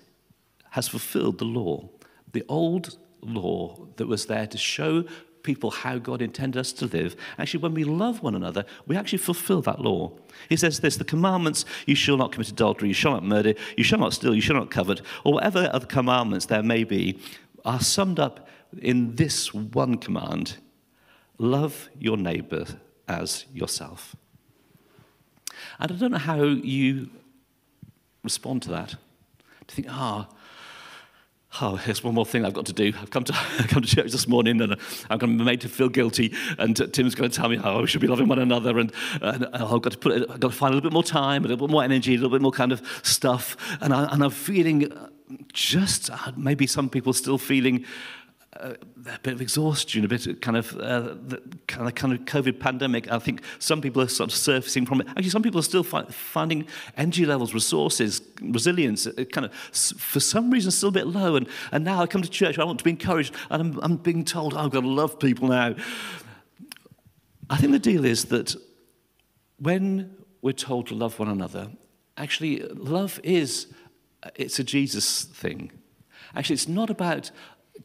has 0.71 0.87
fulfilled 0.87 1.39
the 1.39 1.45
law. 1.45 1.89
The 2.31 2.43
old 2.47 2.97
law 3.21 3.87
that 3.97 4.07
was 4.07 4.25
there 4.25 4.47
to 4.47 4.57
show 4.57 5.05
people 5.43 5.69
how 5.69 5.97
God 5.97 6.21
intended 6.21 6.59
us 6.59 6.71
to 6.73 6.85
live, 6.87 7.15
actually, 7.37 7.61
when 7.61 7.73
we 7.73 7.83
love 7.83 8.23
one 8.23 8.35
another, 8.35 8.65
we 8.87 8.95
actually 8.95 9.19
fulfill 9.19 9.61
that 9.61 9.81
law. 9.81 10.11
He 10.49 10.57
says 10.57 10.79
this 10.79 10.97
the 10.97 11.03
commandments, 11.03 11.65
you 11.85 11.95
shall 11.95 12.17
not 12.17 12.31
commit 12.31 12.49
adultery, 12.49 12.87
you 12.87 12.93
shall 12.93 13.11
not 13.11 13.23
murder, 13.23 13.53
you 13.77 13.83
shall 13.83 13.99
not 13.99 14.13
steal, 14.13 14.33
you 14.33 14.41
shall 14.41 14.55
not 14.55 14.71
covet, 14.71 15.01
or 15.23 15.33
whatever 15.33 15.69
other 15.71 15.85
commandments 15.85 16.47
there 16.47 16.63
may 16.63 16.83
be, 16.83 17.19
are 17.65 17.81
summed 17.81 18.19
up 18.19 18.47
in 18.81 19.15
this 19.15 19.53
one 19.53 19.97
command 19.97 20.57
love 21.37 21.89
your 21.99 22.17
neighbor 22.17 22.65
as 23.07 23.45
yourself. 23.53 24.15
And 25.79 25.91
I 25.91 25.95
don't 25.95 26.11
know 26.11 26.17
how 26.17 26.43
you 26.43 27.09
respond 28.23 28.61
to 28.63 28.69
that. 28.69 28.95
To 29.67 29.75
think, 29.75 29.87
ah, 29.89 30.27
oh, 30.29 30.35
oh, 31.61 31.75
here's 31.75 32.03
one 32.03 32.13
more 32.13 32.25
thing 32.25 32.45
I've 32.45 32.53
got 32.53 32.65
to 32.67 32.73
do. 32.73 32.93
I've 33.01 33.09
come 33.09 33.23
to, 33.25 33.33
I've 33.59 33.67
come 33.67 33.81
to 33.81 33.87
church 33.87 34.11
this 34.11 34.27
morning 34.27 34.61
and 34.61 34.73
uh, 34.73 34.75
I'm 35.09 35.17
going 35.17 35.33
to 35.33 35.37
be 35.37 35.43
made 35.43 35.61
to 35.61 35.69
feel 35.69 35.89
guilty. 35.89 36.33
And 36.57 36.79
uh, 36.79 36.87
Tim's 36.87 37.15
going 37.15 37.29
to 37.29 37.35
tell 37.35 37.49
me 37.49 37.57
how 37.57 37.81
we 37.81 37.87
should 37.87 38.01
be 38.01 38.07
loving 38.07 38.27
one 38.27 38.39
another. 38.39 38.79
And, 38.79 38.91
and 39.21 39.47
I've 39.53 39.81
got 39.81 39.91
to 39.91 39.97
put 39.97 40.29
I've 40.29 40.39
got 40.39 40.51
to 40.51 40.57
find 40.57 40.73
a 40.73 40.75
little 40.75 40.89
bit 40.89 40.93
more 40.93 41.03
time, 41.03 41.45
a 41.45 41.47
little 41.47 41.67
bit 41.67 41.71
more 41.71 41.83
energy, 41.83 42.13
a 42.13 42.17
little 42.17 42.31
bit 42.31 42.41
more 42.41 42.51
kind 42.51 42.71
of 42.71 42.81
stuff. 43.03 43.57
And, 43.81 43.93
I, 43.93 44.11
and 44.11 44.23
I'm 44.23 44.31
feeling 44.31 44.91
just, 45.51 46.09
uh, 46.09 46.31
maybe 46.35 46.67
some 46.67 46.89
people 46.89 47.13
still 47.13 47.37
feeling 47.37 47.85
a 48.55 48.77
bit 49.23 49.33
of 49.33 49.41
exhaustion, 49.41 50.05
a 50.05 50.07
bit 50.07 50.27
of 50.27 50.39
kind 50.41 50.57
of 50.57 50.77
uh, 50.79 51.15
kind 51.67 51.87
of 51.87 51.95
kind 51.95 52.13
of 52.13 52.19
COVID 52.21 52.59
pandemic. 52.59 53.11
I 53.11 53.19
think 53.19 53.41
some 53.59 53.81
people 53.81 54.01
are 54.01 54.07
sort 54.07 54.31
of 54.31 54.37
surfacing 54.37 54.85
from 54.85 55.01
it. 55.01 55.07
Actually, 55.09 55.29
some 55.29 55.41
people 55.41 55.59
are 55.59 55.63
still 55.63 55.83
fi- 55.83 56.05
finding 56.05 56.67
energy 56.97 57.25
levels, 57.25 57.53
resources, 57.53 58.21
resilience, 58.41 59.07
uh, 59.07 59.25
kind 59.31 59.45
of 59.45 59.53
for 59.53 60.19
some 60.19 60.51
reason 60.51 60.71
still 60.71 60.89
a 60.89 60.91
bit 60.91 61.07
low. 61.07 61.35
And 61.35 61.47
and 61.71 61.83
now 61.83 62.01
I 62.01 62.07
come 62.07 62.21
to 62.21 62.29
church, 62.29 62.59
I 62.59 62.63
want 62.63 62.79
to 62.79 62.83
be 62.83 62.91
encouraged, 62.91 63.33
and 63.49 63.61
I'm, 63.61 63.79
I'm 63.83 63.97
being 63.97 64.23
told, 64.23 64.53
oh, 64.53 64.57
I've 64.57 64.71
got 64.71 64.81
to 64.81 64.87
love 64.87 65.19
people 65.19 65.47
now. 65.47 65.75
I 67.49 67.57
think 67.57 67.71
the 67.71 67.79
deal 67.79 68.05
is 68.05 68.25
that 68.25 68.55
when 69.57 70.15
we're 70.41 70.53
told 70.53 70.87
to 70.87 70.95
love 70.95 71.19
one 71.19 71.29
another, 71.29 71.71
actually, 72.17 72.59
love 72.59 73.19
is 73.23 73.67
it's 74.35 74.59
a 74.59 74.63
Jesus 74.63 75.23
thing. 75.23 75.71
Actually, 76.35 76.55
it's 76.55 76.67
not 76.67 76.89
about 76.89 77.31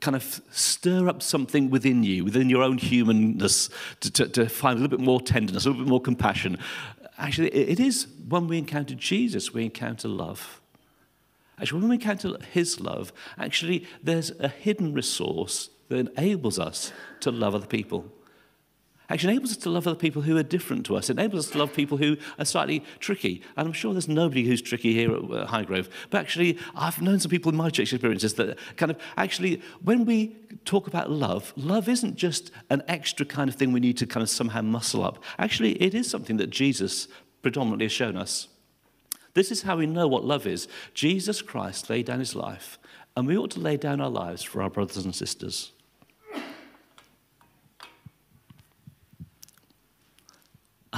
kind 0.00 0.14
of 0.14 0.40
stir 0.50 1.08
up 1.08 1.22
something 1.22 1.70
within 1.70 2.04
you, 2.04 2.24
within 2.24 2.50
your 2.50 2.62
own 2.62 2.78
humanness, 2.78 3.70
to, 4.00 4.10
to, 4.10 4.28
to, 4.28 4.48
find 4.48 4.78
a 4.78 4.82
little 4.82 4.96
bit 4.96 5.04
more 5.04 5.20
tenderness, 5.20 5.64
a 5.64 5.70
little 5.70 5.84
bit 5.84 5.90
more 5.90 6.00
compassion. 6.00 6.58
Actually, 7.18 7.48
it 7.48 7.80
is 7.80 8.06
when 8.28 8.46
we 8.46 8.58
encounter 8.58 8.94
Jesus, 8.94 9.52
we 9.52 9.64
encounter 9.64 10.08
love. 10.08 10.60
Actually, 11.60 11.80
when 11.80 11.88
we 11.88 11.96
encounter 11.96 12.36
his 12.52 12.80
love, 12.80 13.12
actually, 13.38 13.86
there's 14.02 14.30
a 14.38 14.48
hidden 14.48 14.92
resource 14.92 15.70
that 15.88 15.96
enables 15.96 16.58
us 16.58 16.92
to 17.20 17.30
love 17.30 17.54
other 17.54 17.66
people 17.66 18.12
actually 19.08 19.32
enables 19.32 19.52
us 19.52 19.56
to 19.58 19.70
love 19.70 19.86
other 19.86 19.98
people 19.98 20.22
who 20.22 20.36
are 20.36 20.42
different 20.42 20.84
to 20.86 20.96
us. 20.96 21.08
It 21.08 21.18
enables 21.18 21.46
us 21.46 21.52
to 21.52 21.58
love 21.58 21.72
people 21.72 21.96
who 21.96 22.16
are 22.38 22.44
slightly 22.44 22.84
tricky. 23.00 23.42
And 23.56 23.66
I'm 23.66 23.72
sure 23.72 23.92
there's 23.92 24.08
nobody 24.08 24.44
who's 24.44 24.60
tricky 24.60 24.92
here 24.92 25.14
at 25.14 25.48
Highgrove. 25.48 25.88
But 26.10 26.18
actually, 26.18 26.58
I've 26.74 27.00
known 27.00 27.18
some 27.18 27.30
people 27.30 27.50
in 27.50 27.56
my 27.56 27.70
church 27.70 27.92
experiences 27.92 28.34
that 28.34 28.58
kind 28.76 28.90
of 28.90 28.98
actually, 29.16 29.62
when 29.82 30.04
we 30.04 30.36
talk 30.64 30.86
about 30.86 31.10
love, 31.10 31.52
love 31.56 31.88
isn't 31.88 32.16
just 32.16 32.50
an 32.70 32.82
extra 32.88 33.24
kind 33.24 33.48
of 33.48 33.56
thing 33.56 33.72
we 33.72 33.80
need 33.80 33.96
to 33.98 34.06
kind 34.06 34.22
of 34.22 34.30
somehow 34.30 34.62
muscle 34.62 35.02
up. 35.04 35.22
Actually, 35.38 35.82
it 35.82 35.94
is 35.94 36.08
something 36.08 36.36
that 36.36 36.50
Jesus 36.50 37.08
predominantly 37.42 37.86
has 37.86 37.92
shown 37.92 38.16
us. 38.16 38.48
This 39.34 39.50
is 39.52 39.62
how 39.62 39.76
we 39.76 39.86
know 39.86 40.08
what 40.08 40.24
love 40.24 40.46
is. 40.46 40.68
Jesus 40.94 41.42
Christ 41.42 41.88
laid 41.88 42.06
down 42.06 42.18
his 42.18 42.34
life, 42.34 42.78
and 43.16 43.26
we 43.26 43.38
ought 43.38 43.52
to 43.52 43.60
lay 43.60 43.76
down 43.76 44.00
our 44.00 44.10
lives 44.10 44.42
for 44.42 44.60
our 44.60 44.70
brothers 44.70 45.04
and 45.04 45.14
sisters. 45.14 45.72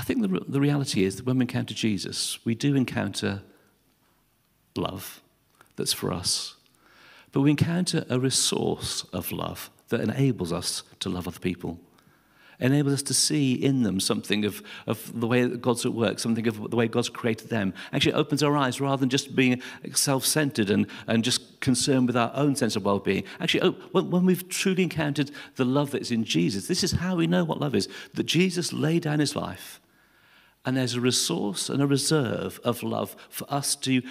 I 0.00 0.02
think 0.02 0.23
the, 0.23 0.40
the 0.49 0.62
reality 0.62 1.04
is 1.04 1.16
that 1.16 1.26
when 1.26 1.37
we 1.37 1.42
encounter 1.42 1.75
Jesus, 1.75 2.38
we 2.47 2.54
do 2.54 2.75
encounter 2.75 3.42
love 4.75 5.21
that's 5.76 5.92
for 5.92 6.11
us. 6.11 6.54
But 7.33 7.42
we 7.42 7.50
encounter 7.50 8.07
a 8.09 8.19
resource 8.19 9.04
of 9.12 9.30
love 9.30 9.71
that 9.90 10.00
enables 10.00 10.54
us 10.54 10.85
to 11.00 11.11
love 11.11 11.28
other 11.28 11.38
people. 11.38 11.78
enables 12.61 12.95
us 12.95 13.02
to 13.02 13.14
see 13.14 13.52
in 13.52 13.83
them 13.83 14.00
something 14.00 14.47
of, 14.47 14.62
of 14.87 15.21
the 15.21 15.26
way 15.26 15.45
that 15.45 15.61
God's 15.61 15.85
at 15.85 15.92
work, 15.92 16.19
something 16.19 16.47
of 16.47 16.71
the 16.71 16.76
way 16.76 16.88
God's 16.88 17.11
created 17.11 17.50
them. 17.50 17.75
Actually, 17.92 18.14
opens 18.14 18.42
our 18.42 18.57
eyes 18.57 18.80
rather 18.80 19.00
than 19.00 19.11
just 19.11 19.37
being 19.37 19.61
self 19.92 20.25
centered 20.25 20.71
and, 20.71 20.87
and 21.09 21.23
just 21.23 21.61
concerned 21.61 22.07
with 22.07 22.16
our 22.16 22.33
own 22.35 22.57
sense 22.57 22.75
of 22.75 22.87
well 22.87 23.00
being. 23.00 23.25
Actually, 23.38 23.64
oh, 23.64 23.73
when, 23.92 24.11
when 24.11 24.25
we've 24.25 24.49
truly 24.49 24.83
encountered 24.83 25.30
the 25.57 25.66
love 25.66 25.90
that 25.90 26.00
is 26.00 26.11
in 26.11 26.25
Jesus, 26.25 26.69
this 26.69 26.83
is 26.83 26.92
how 26.92 27.16
we 27.16 27.26
know 27.26 27.45
what 27.45 27.61
love 27.61 27.75
is 27.75 27.87
that 28.14 28.25
Jesus 28.25 28.73
laid 28.73 29.02
down 29.02 29.19
his 29.19 29.37
life, 29.37 29.78
and 30.64 30.76
there's 30.76 30.95
a 30.95 31.00
resource 31.00 31.69
and 31.69 31.83
a 31.83 31.87
reserve 31.87 32.61
of 32.64 32.83
love 32.83 33.17
for 33.29 33.52
us 33.52 33.75
to 33.76 34.02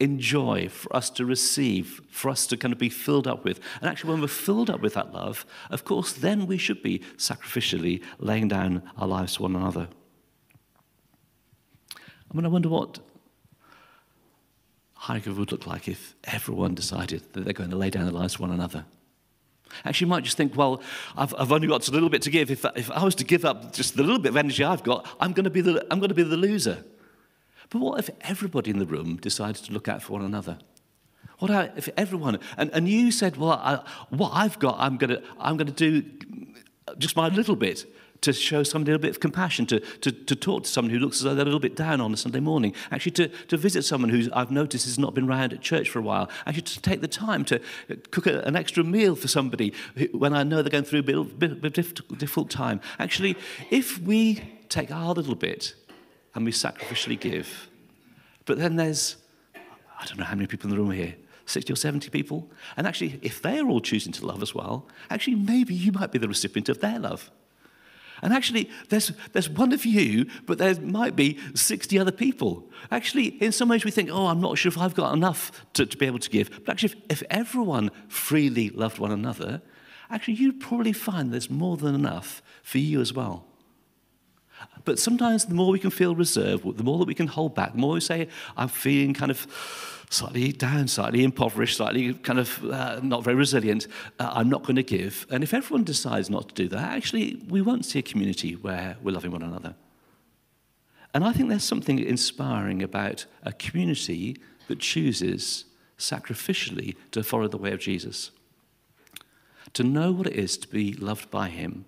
enjoy, 0.00 0.68
for 0.68 0.94
us 0.94 1.10
to 1.10 1.24
receive, 1.24 2.00
for 2.10 2.30
us 2.30 2.46
to 2.46 2.56
kind 2.56 2.72
of 2.72 2.78
be 2.78 2.88
filled 2.88 3.26
up 3.26 3.44
with. 3.44 3.60
And 3.80 3.90
actually, 3.90 4.12
when 4.12 4.20
we're 4.20 4.28
filled 4.28 4.70
up 4.70 4.80
with 4.80 4.94
that 4.94 5.12
love, 5.12 5.44
of 5.70 5.84
course, 5.84 6.12
then 6.12 6.46
we 6.46 6.56
should 6.56 6.82
be 6.82 7.00
sacrificially 7.16 8.02
laying 8.18 8.48
down 8.48 8.82
our 8.96 9.08
lives 9.08 9.34
to 9.34 9.42
one 9.42 9.56
another. 9.56 9.88
I 11.96 12.34
mean, 12.34 12.44
I 12.44 12.48
wonder 12.48 12.68
what 12.68 13.00
Highgrove 15.02 15.38
would 15.38 15.52
look 15.52 15.66
like 15.66 15.88
if 15.88 16.14
everyone 16.24 16.74
decided 16.74 17.22
that 17.32 17.44
they're 17.44 17.52
going 17.52 17.70
to 17.70 17.76
lay 17.76 17.90
down 17.90 18.04
their 18.04 18.12
lives 18.12 18.34
to 18.34 18.42
one 18.42 18.50
another. 18.50 18.84
Actually, 19.84 20.06
you 20.06 20.10
might 20.10 20.24
just 20.24 20.36
think, 20.36 20.56
well, 20.56 20.82
I've, 21.16 21.34
I've 21.38 21.52
only 21.52 21.68
got 21.68 21.86
a 21.88 21.90
little 21.90 22.08
bit 22.08 22.22
to 22.22 22.30
give. 22.30 22.50
If, 22.50 22.64
if 22.76 22.90
I 22.90 23.04
was 23.04 23.14
to 23.16 23.24
give 23.24 23.44
up 23.44 23.72
just 23.72 23.96
the 23.96 24.02
little 24.02 24.18
bit 24.18 24.30
of 24.30 24.36
energy 24.36 24.64
I've 24.64 24.82
got, 24.82 25.06
I'm 25.20 25.32
going 25.32 25.44
to 25.44 25.50
be 25.50 25.60
the, 25.60 25.86
I'm 25.90 25.98
going 25.98 26.08
to 26.08 26.14
be 26.14 26.22
the 26.22 26.36
loser. 26.36 26.84
But 27.70 27.80
what 27.80 27.98
if 27.98 28.10
everybody 28.22 28.70
in 28.70 28.78
the 28.78 28.86
room 28.86 29.16
decided 29.16 29.64
to 29.64 29.72
look 29.72 29.88
out 29.88 30.02
for 30.02 30.14
one 30.14 30.24
another? 30.24 30.58
What 31.38 31.50
if 31.76 31.88
everyone, 31.96 32.40
and, 32.56 32.70
and 32.72 32.88
you 32.88 33.12
said, 33.12 33.36
well, 33.36 33.52
I, 33.52 33.84
what 34.08 34.32
I've 34.34 34.58
got, 34.58 34.76
I'm 34.78 34.96
going 34.96 35.10
to, 35.10 35.22
I'm 35.38 35.56
going 35.56 35.72
to 35.72 35.72
do 35.72 36.02
just 36.98 37.14
my 37.14 37.28
little 37.28 37.54
bit 37.54 37.86
to 38.20 38.32
show 38.32 38.60
a 38.60 38.78
little 38.78 38.98
bit 38.98 39.10
of 39.10 39.20
compassion, 39.20 39.66
to, 39.66 39.80
to, 39.80 40.10
to 40.12 40.36
talk 40.36 40.64
to 40.64 40.68
someone 40.68 40.92
who 40.92 40.98
looks 40.98 41.18
as 41.18 41.22
though 41.22 41.34
they're 41.34 41.42
a 41.42 41.44
little 41.44 41.60
bit 41.60 41.76
down 41.76 42.00
on 42.00 42.12
a 42.12 42.16
Sunday 42.16 42.40
morning, 42.40 42.74
actually 42.90 43.12
to, 43.12 43.28
to 43.28 43.56
visit 43.56 43.84
someone 43.84 44.10
who 44.10 44.28
I've 44.32 44.50
noticed 44.50 44.86
has 44.86 44.98
not 44.98 45.14
been 45.14 45.26
round 45.26 45.52
at 45.52 45.60
church 45.60 45.90
for 45.90 45.98
a 45.98 46.02
while, 46.02 46.28
actually 46.46 46.62
to 46.62 46.80
take 46.80 47.00
the 47.00 47.08
time 47.08 47.44
to 47.46 47.60
cook 48.10 48.26
a, 48.26 48.40
an 48.42 48.56
extra 48.56 48.84
meal 48.84 49.14
for 49.14 49.28
somebody 49.28 49.72
who, 49.96 50.06
when 50.06 50.34
I 50.34 50.42
know 50.42 50.62
they're 50.62 50.70
going 50.70 50.84
through 50.84 51.00
a 51.00 51.02
bit, 51.02 51.38
bit, 51.38 51.60
bit 51.60 51.74
difficult 51.74 52.50
time. 52.50 52.80
Actually, 52.98 53.36
if 53.70 54.00
we 54.00 54.42
take 54.68 54.90
our 54.90 55.14
little 55.14 55.34
bit 55.34 55.74
and 56.34 56.44
we 56.44 56.52
sacrificially 56.52 57.18
give. 57.18 57.68
But 58.44 58.58
then 58.58 58.76
there's, 58.76 59.16
I 60.00 60.06
don't 60.06 60.18
know 60.18 60.24
how 60.24 60.34
many 60.34 60.46
people 60.46 60.70
in 60.70 60.76
the 60.76 60.82
room 60.82 60.90
here, 60.90 61.16
60 61.46 61.72
or 61.72 61.76
70 61.76 62.10
people. 62.10 62.50
And 62.76 62.86
actually, 62.86 63.18
if 63.22 63.42
they're 63.42 63.66
all 63.66 63.80
choosing 63.80 64.12
to 64.12 64.26
love 64.26 64.42
as 64.42 64.54
well, 64.54 64.86
actually, 65.10 65.36
maybe 65.36 65.74
you 65.74 65.92
might 65.92 66.12
be 66.12 66.18
the 66.18 66.28
recipient 66.28 66.68
of 66.68 66.80
their 66.80 66.98
love. 66.98 67.30
And 68.22 68.32
actually, 68.32 68.70
there's, 68.88 69.12
there's 69.32 69.48
one 69.48 69.72
of 69.72 69.84
you, 69.84 70.26
but 70.46 70.58
there 70.58 70.74
might 70.80 71.16
be 71.16 71.38
60 71.54 71.98
other 71.98 72.12
people. 72.12 72.70
Actually, 72.90 73.28
in 73.42 73.52
some 73.52 73.68
ways, 73.68 73.84
we 73.84 73.90
think, 73.90 74.10
oh, 74.10 74.26
I'm 74.26 74.40
not 74.40 74.58
sure 74.58 74.70
if 74.70 74.78
I've 74.78 74.94
got 74.94 75.14
enough 75.14 75.52
to, 75.74 75.86
to 75.86 75.96
be 75.96 76.06
able 76.06 76.18
to 76.18 76.30
give. 76.30 76.50
But 76.64 76.72
actually, 76.72 77.02
if, 77.08 77.22
if 77.22 77.22
everyone 77.30 77.90
freely 78.08 78.70
loved 78.70 78.98
one 78.98 79.12
another, 79.12 79.62
actually, 80.10 80.34
you'd 80.34 80.60
probably 80.60 80.92
find 80.92 81.32
there's 81.32 81.50
more 81.50 81.76
than 81.76 81.94
enough 81.94 82.42
for 82.62 82.78
you 82.78 83.00
as 83.00 83.12
well. 83.12 83.46
But 84.84 84.98
sometimes 84.98 85.44
the 85.44 85.54
more 85.54 85.70
we 85.70 85.78
can 85.78 85.90
feel 85.90 86.14
reserved, 86.14 86.76
the 86.76 86.84
more 86.84 86.98
that 86.98 87.08
we 87.08 87.14
can 87.14 87.26
hold 87.26 87.54
back, 87.54 87.72
the 87.72 87.78
more 87.78 87.94
we 87.94 88.00
say, 88.00 88.28
I'm 88.56 88.68
feeling 88.68 89.14
kind 89.14 89.30
of 89.30 89.46
slightly 90.10 90.52
down, 90.52 90.88
slightly 90.88 91.24
impoverished, 91.24 91.76
slightly 91.76 92.14
kind 92.14 92.38
of 92.38 92.64
uh, 92.64 93.00
not 93.02 93.24
very 93.24 93.36
resilient, 93.36 93.86
uh, 94.18 94.30
I'm 94.32 94.48
not 94.48 94.62
going 94.62 94.76
to 94.76 94.82
give. 94.82 95.26
And 95.30 95.44
if 95.44 95.52
everyone 95.52 95.84
decides 95.84 96.30
not 96.30 96.48
to 96.48 96.54
do 96.54 96.68
that, 96.68 96.92
actually, 96.92 97.42
we 97.48 97.60
won't 97.60 97.84
see 97.84 97.98
a 97.98 98.02
community 98.02 98.54
where 98.54 98.96
we're 99.02 99.12
loving 99.12 99.30
one 99.30 99.42
another. 99.42 99.74
And 101.14 101.24
I 101.24 101.32
think 101.32 101.48
there's 101.48 101.64
something 101.64 101.98
inspiring 101.98 102.82
about 102.82 103.26
a 103.42 103.52
community 103.52 104.38
that 104.68 104.80
chooses 104.80 105.64
sacrificially 105.98 106.96
to 107.12 107.22
follow 107.22 107.48
the 107.48 107.58
way 107.58 107.72
of 107.72 107.80
Jesus. 107.80 108.30
To 109.74 109.82
know 109.82 110.12
what 110.12 110.26
it 110.26 110.34
is 110.34 110.56
to 110.58 110.68
be 110.68 110.92
loved 110.94 111.30
by 111.30 111.48
Him 111.48 111.84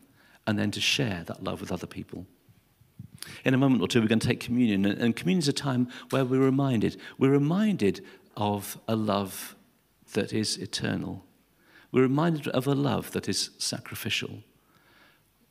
and 0.46 0.58
then 0.58 0.70
to 0.72 0.80
share 0.80 1.22
that 1.26 1.44
love 1.44 1.60
with 1.60 1.72
other 1.72 1.86
people. 1.86 2.26
In 3.44 3.54
a 3.54 3.58
moment 3.58 3.82
or 3.82 3.88
two, 3.88 4.00
we're 4.00 4.08
going 4.08 4.18
to 4.18 4.26
take 4.26 4.40
communion, 4.40 4.84
and 4.86 5.14
communion 5.14 5.40
is 5.40 5.48
a 5.48 5.52
time 5.52 5.88
where 6.10 6.24
we're 6.24 6.40
reminded. 6.40 6.96
We're 7.18 7.30
reminded 7.30 8.04
of 8.36 8.78
a 8.88 8.96
love 8.96 9.54
that 10.14 10.32
is 10.32 10.56
eternal. 10.56 11.24
We're 11.92 12.02
reminded 12.02 12.48
of 12.48 12.66
a 12.66 12.74
love 12.74 13.12
that 13.12 13.28
is 13.28 13.50
sacrificial. 13.58 14.42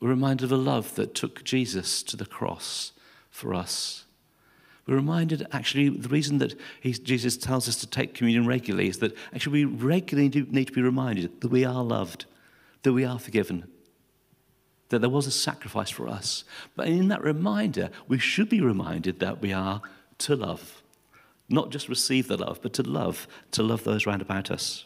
We're 0.00 0.08
reminded 0.08 0.44
of 0.44 0.52
a 0.52 0.56
love 0.56 0.94
that 0.94 1.14
took 1.14 1.44
Jesus 1.44 2.02
to 2.04 2.16
the 2.16 2.26
cross 2.26 2.92
for 3.30 3.54
us. 3.54 4.06
We're 4.86 4.96
reminded, 4.96 5.46
actually, 5.52 5.90
the 5.90 6.08
reason 6.08 6.38
that 6.38 6.58
he, 6.80 6.92
Jesus 6.92 7.36
tells 7.36 7.68
us 7.68 7.76
to 7.76 7.86
take 7.86 8.14
communion 8.14 8.46
regularly 8.46 8.88
is 8.88 8.98
that 8.98 9.16
actually 9.32 9.64
we 9.64 9.76
regularly 9.76 10.28
need 10.50 10.66
to 10.66 10.72
be 10.72 10.82
reminded 10.82 11.40
that 11.42 11.48
we 11.48 11.64
are 11.64 11.84
loved, 11.84 12.24
that 12.82 12.92
we 12.92 13.04
are 13.04 13.18
forgiven, 13.18 13.68
that 14.90 15.00
there 15.00 15.10
was 15.10 15.26
a 15.26 15.32
sacrifice 15.32 15.90
for 15.90 16.08
us. 16.08 16.44
But 16.76 16.88
in 16.88 17.08
that 17.08 17.22
reminder, 17.22 17.90
we 18.06 18.18
should 18.18 18.48
be 18.48 18.60
reminded 18.60 19.20
that 19.20 19.40
we 19.40 19.52
are 19.52 19.80
to 20.18 20.36
love. 20.36 20.82
Not 21.48 21.70
just 21.70 21.88
receive 21.88 22.28
the 22.28 22.36
love, 22.36 22.60
but 22.62 22.72
to 22.74 22.82
love, 22.82 23.26
to 23.52 23.62
love 23.62 23.82
those 23.84 24.06
round 24.06 24.22
about 24.22 24.50
us. 24.50 24.84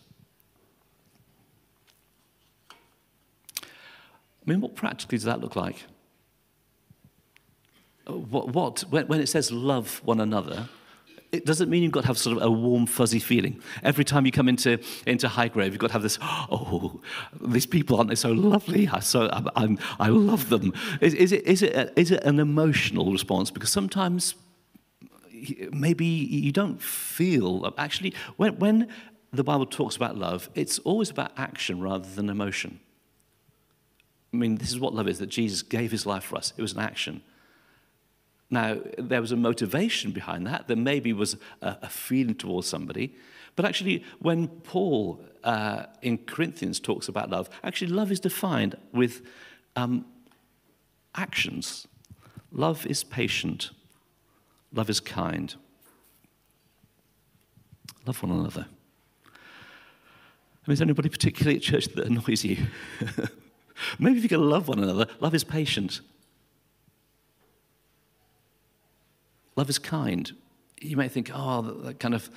I 3.62 4.50
mean, 4.50 4.60
what 4.60 4.74
practically 4.74 5.18
does 5.18 5.24
that 5.24 5.40
look 5.40 5.56
like? 5.56 5.84
Uh, 8.06 8.12
what, 8.12 8.48
what 8.48 8.82
when 8.90 9.20
it 9.20 9.28
says 9.28 9.50
love 9.50 10.02
one 10.04 10.20
another, 10.20 10.68
it 11.34 11.44
doesn't 11.44 11.68
mean 11.68 11.82
you've 11.82 11.92
got 11.92 12.02
to 12.02 12.06
have 12.06 12.18
sort 12.18 12.36
of 12.36 12.42
a 12.42 12.50
warm, 12.50 12.86
fuzzy 12.86 13.18
feeling. 13.18 13.60
Every 13.82 14.04
time 14.04 14.24
you 14.24 14.32
come 14.32 14.48
into, 14.48 14.78
into 15.06 15.26
Highgrove, 15.26 15.66
you've 15.66 15.78
got 15.78 15.88
to 15.88 15.92
have 15.94 16.02
this, 16.02 16.18
oh, 16.22 17.00
these 17.40 17.66
people, 17.66 17.96
aren't 17.96 18.08
they 18.08 18.14
so 18.14 18.30
lovely? 18.30 18.88
I, 18.88 19.00
so, 19.00 19.28
I'm, 19.32 19.48
I'm, 19.56 19.78
i 19.98 20.08
love 20.08 20.48
them. 20.48 20.72
Is, 21.00 21.14
is, 21.14 21.32
it, 21.32 21.44
is, 21.44 21.62
it 21.62 21.74
a, 21.74 21.98
is 21.98 22.10
it 22.12 22.22
an 22.24 22.38
emotional 22.38 23.10
response? 23.10 23.50
Because 23.50 23.70
sometimes 23.70 24.36
maybe 25.72 26.06
you 26.06 26.52
don't 26.52 26.80
feel, 26.80 27.72
actually, 27.76 28.14
when, 28.36 28.58
when 28.58 28.88
the 29.32 29.44
Bible 29.44 29.66
talks 29.66 29.96
about 29.96 30.16
love, 30.16 30.48
it's 30.54 30.78
always 30.80 31.10
about 31.10 31.32
action 31.36 31.80
rather 31.80 32.08
than 32.08 32.30
emotion. 32.30 32.78
I 34.32 34.36
mean, 34.36 34.56
this 34.56 34.70
is 34.70 34.78
what 34.78 34.94
love 34.94 35.08
is 35.08 35.18
that 35.18 35.26
Jesus 35.26 35.62
gave 35.62 35.90
his 35.90 36.06
life 36.06 36.24
for 36.24 36.36
us. 36.36 36.52
It 36.56 36.62
was 36.62 36.72
an 36.72 36.80
action. 36.80 37.22
Now, 38.54 38.78
there 38.96 39.20
was 39.20 39.32
a 39.32 39.36
motivation 39.36 40.12
behind 40.12 40.46
that. 40.46 40.68
There 40.68 40.76
maybe 40.76 41.12
was 41.12 41.36
a, 41.60 41.76
a 41.82 41.88
feeling 41.88 42.36
towards 42.36 42.68
somebody. 42.68 43.16
But 43.56 43.64
actually, 43.64 44.04
when 44.20 44.46
Paul 44.46 45.20
uh, 45.42 45.86
in 46.02 46.18
Corinthians 46.18 46.78
talks 46.78 47.08
about 47.08 47.30
love, 47.30 47.50
actually, 47.64 47.88
love 47.88 48.12
is 48.12 48.20
defined 48.20 48.76
with 48.92 49.22
um, 49.74 50.06
actions. 51.16 51.88
Love 52.52 52.86
is 52.86 53.02
patient. 53.02 53.70
Love 54.72 54.88
is 54.88 55.00
kind. 55.00 55.56
Love 58.06 58.22
one 58.22 58.38
another. 58.38 58.66
I 59.26 60.68
mean, 60.68 60.74
is 60.74 60.78
there 60.78 60.86
anybody 60.86 61.08
particularly 61.08 61.56
at 61.56 61.62
church 61.62 61.86
that 61.88 62.06
annoys 62.06 62.44
you? 62.44 62.68
Maybe 63.98 64.18
if 64.18 64.22
you 64.22 64.28
can 64.28 64.48
love 64.48 64.68
one 64.68 64.78
another, 64.78 65.08
love 65.18 65.34
is 65.34 65.42
patient. 65.42 66.02
Love 69.56 69.70
is 69.70 69.78
kind. 69.78 70.32
You 70.80 70.96
may 70.96 71.08
think, 71.08 71.30
oh, 71.32 71.62
that 71.62 72.00
kind 72.00 72.14
of, 72.14 72.30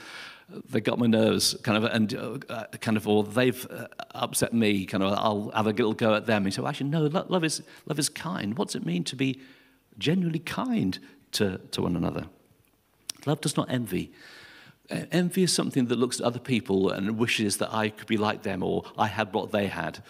they 0.69 0.79
got 0.79 1.00
my 1.00 1.07
nerves, 1.07 1.55
kind 1.63 1.83
of, 1.83 1.91
and 1.91 2.43
uh, 2.50 2.65
kind 2.79 2.95
of, 2.95 3.07
or 3.07 3.24
they've 3.24 3.67
uh, 3.69 3.88
upset 4.12 4.53
me, 4.53 4.86
kind 4.86 5.03
of, 5.03 5.13
I'll 5.13 5.51
have 5.55 5.67
a 5.67 5.71
little 5.71 5.93
go 5.93 6.13
at 6.13 6.25
them. 6.25 6.45
And 6.45 6.53
so, 6.53 6.67
actually, 6.67 6.89
no, 6.89 7.01
love 7.01 7.43
is, 7.43 7.62
love 7.86 8.00
is 8.00 8.09
kind. 8.09 8.57
What's 8.57 8.75
it 8.75 8.86
mean 8.86 9.03
to 9.05 9.15
be 9.15 9.41
genuinely 9.97 10.39
kind 10.39 10.97
to, 11.33 11.59
to 11.71 11.81
one 11.81 11.95
another? 11.95 12.25
Love 13.25 13.41
does 13.41 13.57
not 13.57 13.69
envy. 13.69 14.12
Envy 14.89 15.43
is 15.43 15.53
something 15.53 15.88
that 15.88 15.97
looks 15.97 16.21
at 16.21 16.25
other 16.25 16.39
people 16.39 16.89
and 16.89 17.17
wishes 17.17 17.57
that 17.57 17.74
I 17.74 17.89
could 17.89 18.07
be 18.07 18.15
like 18.15 18.43
them 18.43 18.63
or 18.63 18.86
I 18.97 19.07
had 19.07 19.33
what 19.33 19.51
they 19.51 19.67
had. 19.67 20.01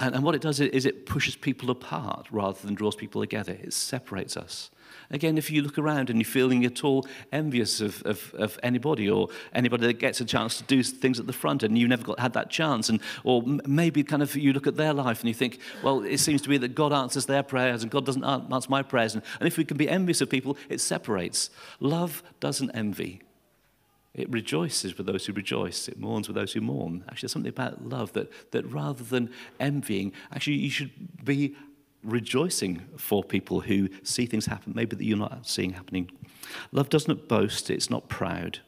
And, 0.00 0.14
and 0.14 0.22
what 0.22 0.34
it 0.34 0.40
does 0.40 0.60
is 0.60 0.86
it 0.86 1.06
pushes 1.06 1.34
people 1.34 1.70
apart 1.70 2.28
rather 2.30 2.58
than 2.64 2.74
draws 2.74 2.94
people 2.94 3.20
together. 3.20 3.58
It 3.60 3.72
separates 3.72 4.36
us. 4.36 4.70
Again, 5.10 5.38
if 5.38 5.50
you 5.50 5.62
look 5.62 5.78
around 5.78 6.10
and 6.10 6.20
you're 6.20 6.30
feeling 6.30 6.64
at 6.64 6.84
all 6.84 7.06
envious 7.32 7.80
of, 7.80 8.02
of, 8.04 8.34
of 8.34 8.58
anybody 8.62 9.08
or 9.08 9.28
anybody 9.52 9.86
that 9.86 9.98
gets 9.98 10.20
a 10.20 10.24
chance 10.24 10.58
to 10.58 10.64
do 10.64 10.82
things 10.82 11.18
at 11.18 11.26
the 11.26 11.32
front 11.32 11.62
and 11.62 11.78
you 11.78 11.88
never 11.88 12.04
got, 12.04 12.20
had 12.20 12.34
that 12.34 12.50
chance, 12.50 12.88
and, 12.88 13.00
or 13.24 13.42
maybe 13.66 14.04
kind 14.04 14.22
of 14.22 14.36
you 14.36 14.52
look 14.52 14.66
at 14.66 14.76
their 14.76 14.92
life 14.92 15.20
and 15.20 15.28
you 15.28 15.34
think, 15.34 15.58
well, 15.82 16.02
it 16.04 16.18
seems 16.18 16.42
to 16.42 16.48
be 16.48 16.58
that 16.58 16.74
God 16.74 16.92
answers 16.92 17.26
their 17.26 17.42
prayers 17.42 17.82
and 17.82 17.90
God 17.90 18.06
doesn't 18.06 18.24
answer 18.24 18.70
my 18.70 18.82
prayers. 18.82 19.14
And, 19.14 19.22
and 19.40 19.46
if 19.46 19.56
we 19.56 19.64
can 19.64 19.76
be 19.76 19.88
envious 19.88 20.20
of 20.20 20.30
people, 20.30 20.56
it 20.68 20.80
separates. 20.80 21.50
Love 21.80 22.22
doesn't 22.40 22.70
envy. 22.70 23.22
It 24.14 24.30
rejoices 24.30 24.96
with 24.96 25.06
those 25.06 25.26
who 25.26 25.32
rejoice. 25.32 25.88
It 25.88 25.98
mourns 25.98 26.28
with 26.28 26.34
those 26.34 26.52
who 26.52 26.60
mourn. 26.60 27.04
Actually, 27.08 27.26
there's 27.26 27.32
something 27.32 27.50
about 27.50 27.84
love 27.84 28.12
that, 28.14 28.30
that 28.52 28.64
rather 28.66 29.04
than 29.04 29.30
envying, 29.60 30.12
actually, 30.32 30.56
you 30.56 30.70
should 30.70 30.90
be 31.24 31.54
rejoicing 32.02 32.82
for 32.96 33.22
people 33.22 33.60
who 33.60 33.88
see 34.02 34.26
things 34.26 34.46
happen, 34.46 34.72
maybe 34.74 34.96
that 34.96 35.04
you're 35.04 35.18
not 35.18 35.46
seeing 35.46 35.72
happening. 35.72 36.10
Love 36.72 36.88
doesn't 36.88 37.28
boast, 37.28 37.70
it's 37.70 37.90
not 37.90 38.08
proud. 38.08 38.60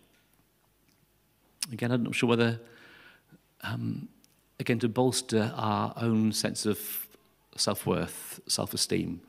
Again, 1.72 1.92
I'm 1.92 2.02
not 2.02 2.14
sure 2.14 2.28
whether, 2.28 2.60
um, 3.62 4.08
again, 4.58 4.78
to 4.80 4.88
bolster 4.88 5.52
our 5.56 5.92
own 5.96 6.32
sense 6.32 6.66
of 6.66 7.08
self 7.56 7.86
worth, 7.86 8.40
self 8.46 8.74
esteem, 8.74 9.20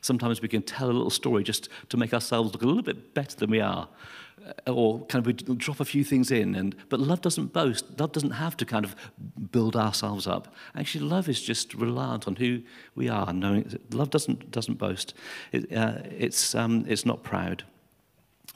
sometimes 0.00 0.40
we 0.40 0.48
can 0.48 0.62
tell 0.62 0.90
a 0.90 0.92
little 0.92 1.10
story 1.10 1.42
just 1.42 1.68
to 1.88 1.96
make 1.96 2.14
ourselves 2.14 2.52
look 2.52 2.62
a 2.62 2.66
little 2.66 2.82
bit 2.82 3.14
better 3.14 3.36
than 3.36 3.50
we 3.50 3.60
are. 3.60 3.88
Uh, 4.66 4.72
or 4.72 5.04
kind 5.06 5.20
of 5.20 5.26
we 5.26 5.32
drop 5.34 5.80
a 5.80 5.84
few 5.84 6.02
things 6.02 6.30
in 6.30 6.54
and 6.54 6.74
but 6.88 6.98
love 6.98 7.20
doesn't 7.20 7.52
boast. 7.52 7.84
Love 8.00 8.12
doesn't 8.12 8.30
have 8.30 8.56
to 8.56 8.64
kind 8.64 8.86
of 8.86 8.94
build 9.52 9.76
ourselves 9.76 10.26
up. 10.26 10.54
Actually 10.74 11.04
love 11.04 11.28
is 11.28 11.42
just 11.42 11.74
reliant 11.74 12.26
on 12.26 12.36
who 12.36 12.62
we 12.94 13.08
are 13.08 13.32
knowing 13.34 13.78
love 13.90 14.08
doesn't 14.08 14.50
doesn't 14.50 14.78
boast. 14.78 15.12
It, 15.52 15.70
uh, 15.76 15.98
it's 16.04 16.54
um, 16.54 16.86
it's 16.88 17.04
not 17.04 17.22
proud. 17.22 17.64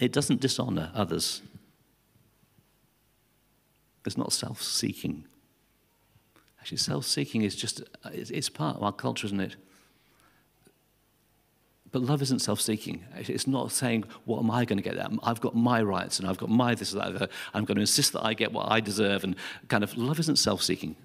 It 0.00 0.10
doesn't 0.12 0.40
dishonor 0.40 0.90
others. 0.94 1.42
It's 4.06 4.16
not 4.16 4.32
self-seeking. 4.32 5.26
Actually 6.60 6.78
self-seeking 6.78 7.42
is 7.42 7.54
just 7.54 7.82
it's 8.10 8.48
part 8.48 8.76
of 8.76 8.82
our 8.82 8.92
culture 8.92 9.26
isn't 9.26 9.40
it 9.40 9.56
but 11.94 12.02
love 12.02 12.20
isn't 12.22 12.40
self 12.40 12.60
seeking. 12.60 13.04
It's 13.14 13.46
not 13.46 13.70
saying, 13.70 14.02
What 14.24 14.40
am 14.40 14.50
I 14.50 14.64
going 14.64 14.78
to 14.78 14.82
get? 14.82 14.98
I've 15.22 15.40
got 15.40 15.54
my 15.54 15.80
rights 15.80 16.18
and 16.18 16.28
I've 16.28 16.38
got 16.38 16.48
my 16.48 16.74
this 16.74 16.92
or 16.92 16.98
that. 16.98 17.30
I'm 17.54 17.64
going 17.64 17.76
to 17.76 17.82
insist 17.82 18.14
that 18.14 18.24
I 18.24 18.34
get 18.34 18.52
what 18.52 18.68
I 18.68 18.80
deserve. 18.80 19.22
And 19.22 19.36
kind 19.68 19.84
of 19.84 19.96
love 19.96 20.18
isn't 20.18 20.40
self 20.40 20.60
seeking. 20.60 20.96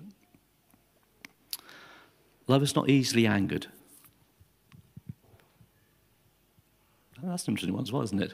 Love 2.47 2.63
is 2.63 2.75
not 2.75 2.89
easily 2.89 3.27
angered. 3.27 3.67
That's 7.21 7.47
an 7.47 7.51
interesting 7.51 7.75
one 7.75 7.83
as 7.83 7.91
well, 7.91 8.01
isn't 8.01 8.23
it? 8.23 8.33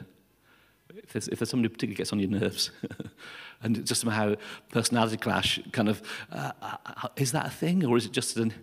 If 0.96 1.12
there's, 1.12 1.28
if 1.28 1.38
there's 1.38 1.50
somebody 1.50 1.68
who 1.68 1.74
particularly 1.74 1.96
gets 1.96 2.14
on 2.14 2.20
your 2.20 2.30
nerves, 2.30 2.70
and 3.62 3.84
just 3.84 4.00
somehow 4.00 4.34
personality 4.70 5.18
clash, 5.18 5.60
kind 5.72 5.90
of, 5.90 6.00
uh, 6.32 6.52
uh, 6.62 7.08
is 7.16 7.32
that 7.32 7.44
a 7.44 7.50
thing, 7.50 7.84
or 7.84 7.98
is 7.98 8.06
it 8.06 8.12
just 8.12 8.34
an, 8.38 8.54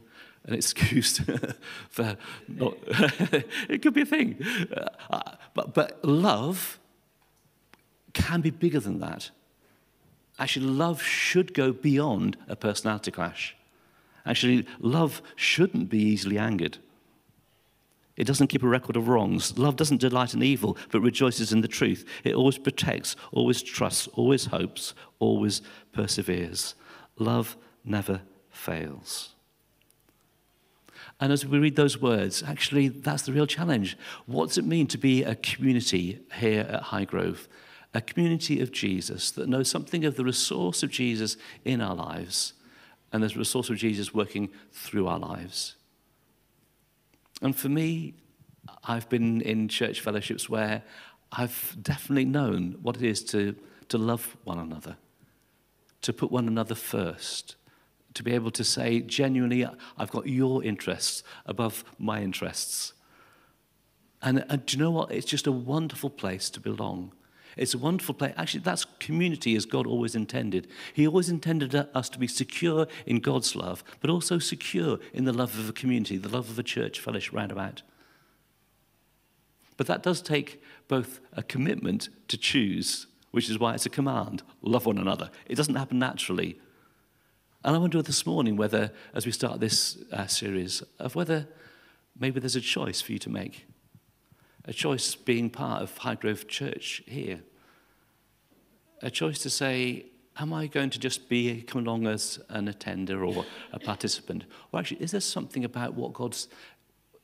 an 0.46 0.54
excuse 0.54 1.20
for 1.90 2.18
not. 2.48 2.78
it 3.70 3.82
could 3.82 3.94
be 3.94 4.02
a 4.02 4.06
thing. 4.06 4.38
Uh, 5.10 5.36
but, 5.54 5.74
but 5.74 6.04
love 6.04 6.80
can 8.14 8.42
be 8.42 8.50
bigger 8.50 8.80
than 8.80 9.00
that. 9.00 9.32
Actually, 10.40 10.66
love 10.66 11.02
should 11.02 11.54
go 11.54 11.72
beyond 11.72 12.38
a 12.48 12.56
personality 12.56 13.12
clash. 13.12 13.56
Actually, 14.26 14.66
love 14.80 15.22
shouldn't 15.36 15.90
be 15.90 16.00
easily 16.00 16.38
angered. 16.38 16.78
It 18.16 18.26
doesn't 18.26 18.48
keep 18.48 18.64
a 18.64 18.68
record 18.68 18.96
of 18.96 19.08
wrongs. 19.08 19.58
Love 19.58 19.76
doesn't 19.76 20.02
delight 20.02 20.34
in 20.34 20.44
evil, 20.44 20.78
but 20.92 21.02
rejoices 21.02 21.52
in 21.52 21.62
the 21.62 21.68
truth. 21.68 22.06
It 22.24 22.36
always 22.36 22.58
protects, 22.58 23.16
always 23.32 23.62
trusts, 23.62 24.08
always 24.14 24.46
hopes, 24.46 24.94
always 25.20 25.62
perseveres. 25.94 26.76
Love 27.18 27.58
never 27.84 28.22
fails. 28.50 29.33
And 31.20 31.32
as 31.32 31.46
we 31.46 31.60
read 31.60 31.76
those 31.76 32.02
words, 32.02 32.44
actually, 32.44 32.90
that's 32.90 33.24
the 33.24 33.32
real 33.32 33.46
challenge. 33.46 33.98
What 34.26 34.50
does 34.50 34.58
it 34.58 34.66
mean 34.66 34.88
to 34.88 34.98
be 34.98 35.24
a 35.24 35.36
community 35.36 36.20
here 36.36 36.68
at 36.70 36.84
Highgrove? 36.84 37.48
A 37.94 38.02
community 38.02 38.60
of 38.62 38.72
Jesus 38.72 39.32
that 39.32 39.48
knows 39.48 39.70
something 39.70 40.04
of 40.04 40.16
the 40.16 40.26
resource 40.26 40.84
of 40.84 40.90
Jesus 40.90 41.38
in 41.64 41.80
our 41.80 41.96
lives 41.96 42.54
and 43.12 43.24
the 43.24 43.30
resource 43.38 43.70
of 43.70 43.78
Jesus 43.78 44.14
working 44.14 44.50
through 44.72 45.08
our 45.08 45.20
lives. 45.20 45.76
And 47.42 47.56
for 47.56 47.70
me, 47.70 48.16
I've 48.84 49.08
been 49.10 49.42
in 49.42 49.68
church 49.68 50.02
fellowships 50.02 50.50
where 50.50 50.84
I've 51.32 51.78
definitely 51.82 52.26
known 52.26 52.78
what 52.82 52.96
it 52.96 53.04
is 53.04 53.24
to, 53.26 53.56
to 53.90 53.98
love 53.98 54.36
one 54.44 54.60
another, 54.60 54.98
to 56.02 56.14
put 56.14 56.32
one 56.32 56.48
another 56.48 56.76
first, 56.76 57.56
to 58.14 58.24
be 58.24 58.34
able 58.34 58.52
to 58.52 58.64
say, 58.64 59.02
genuinely, 59.02 59.66
I've 59.98 60.12
got 60.12 60.28
your 60.28 60.64
interests 60.64 61.24
above 61.46 61.84
my 61.98 62.22
interests. 62.22 62.94
And, 64.22 64.46
and 64.50 64.66
do 64.66 64.78
you 64.78 64.84
know 64.84 64.92
what? 64.92 65.12
It's 65.12 65.26
just 65.26 65.48
a 65.48 65.52
wonderful 65.52 66.10
place 66.10 66.50
to 66.52 66.60
belong. 66.60 67.12
It's 67.58 67.74
a 67.74 67.78
wonderful 67.78 68.16
place. 68.16 68.34
Actually, 68.38 68.62
that's 68.62 68.86
community 69.00 69.56
as 69.56 69.66
God 69.66 69.86
always 69.86 70.16
intended. 70.16 70.68
He 70.94 71.06
always 71.06 71.30
intended 71.30 71.76
us 71.76 72.10
to 72.10 72.20
be 72.20 72.28
secure 72.28 72.88
in 73.06 73.20
God's 73.20 73.56
love, 73.56 73.84
but 74.00 74.10
also 74.10 74.40
secure 74.40 75.00
in 75.14 75.26
the 75.26 75.34
love 75.34 75.58
of 75.60 75.70
a 75.70 75.74
community, 75.74 76.18
the 76.18 76.30
love 76.30 76.50
of 76.50 76.58
a 76.58 76.64
church 76.64 77.00
fellowship 77.00 77.34
roundabout. 77.34 77.84
But 79.78 79.88
that 79.88 80.04
does 80.04 80.22
take 80.22 80.62
both 80.88 81.20
a 81.34 81.44
commitment 81.44 82.10
to 82.28 82.38
choose, 82.38 83.08
which 83.32 83.50
is 83.50 83.60
why 83.60 83.74
it's 83.74 83.86
a 83.86 83.90
command 83.90 84.44
love 84.62 84.86
one 84.86 84.98
another. 84.98 85.30
It 85.48 85.56
doesn't 85.56 85.76
happen 85.76 86.00
naturally. 86.00 86.60
And 87.64 87.76
I 87.78 87.80
wonder 87.80 88.02
this 88.02 88.26
morning 88.26 88.58
whether, 88.58 88.92
as 89.14 89.26
we 89.26 89.32
start 89.32 89.62
this 89.62 89.98
uh, 90.12 90.28
series, 90.28 90.84
of 91.00 91.16
whether 91.16 91.48
maybe 92.20 92.42
there's 92.42 92.58
a 92.58 92.62
choice 92.62 93.00
for 93.00 93.14
you 93.14 93.20
to 93.20 93.30
make. 93.30 93.66
A 94.66 94.74
choice 94.74 95.16
being 95.16 95.50
part 95.50 95.82
of 95.82 95.98
Highgrove 96.00 96.48
Church 96.50 97.02
here. 97.06 97.42
A 99.02 99.10
choice 99.10 99.40
to 99.40 99.50
say, 99.50 100.08
am 100.38 100.52
I 100.52 100.68
going 100.68 100.90
to 100.90 101.00
just 101.00 101.30
be 101.30 101.62
come 101.62 101.88
along 101.88 102.06
as 102.06 102.38
an 102.50 102.68
attender 102.68 103.24
or 103.24 103.46
a 103.72 103.80
participant? 103.80 104.44
Or 104.72 104.80
actually, 104.82 105.02
is 105.02 105.12
there 105.12 105.22
something 105.22 105.64
about 105.64 105.94
what 105.94 106.12
God's 106.12 106.50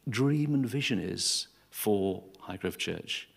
dream 0.08 0.54
and 0.54 0.66
vision 0.66 1.00
is 1.00 1.48
for 1.70 2.24
Highgrove 2.48 2.78
Church? 2.78 3.28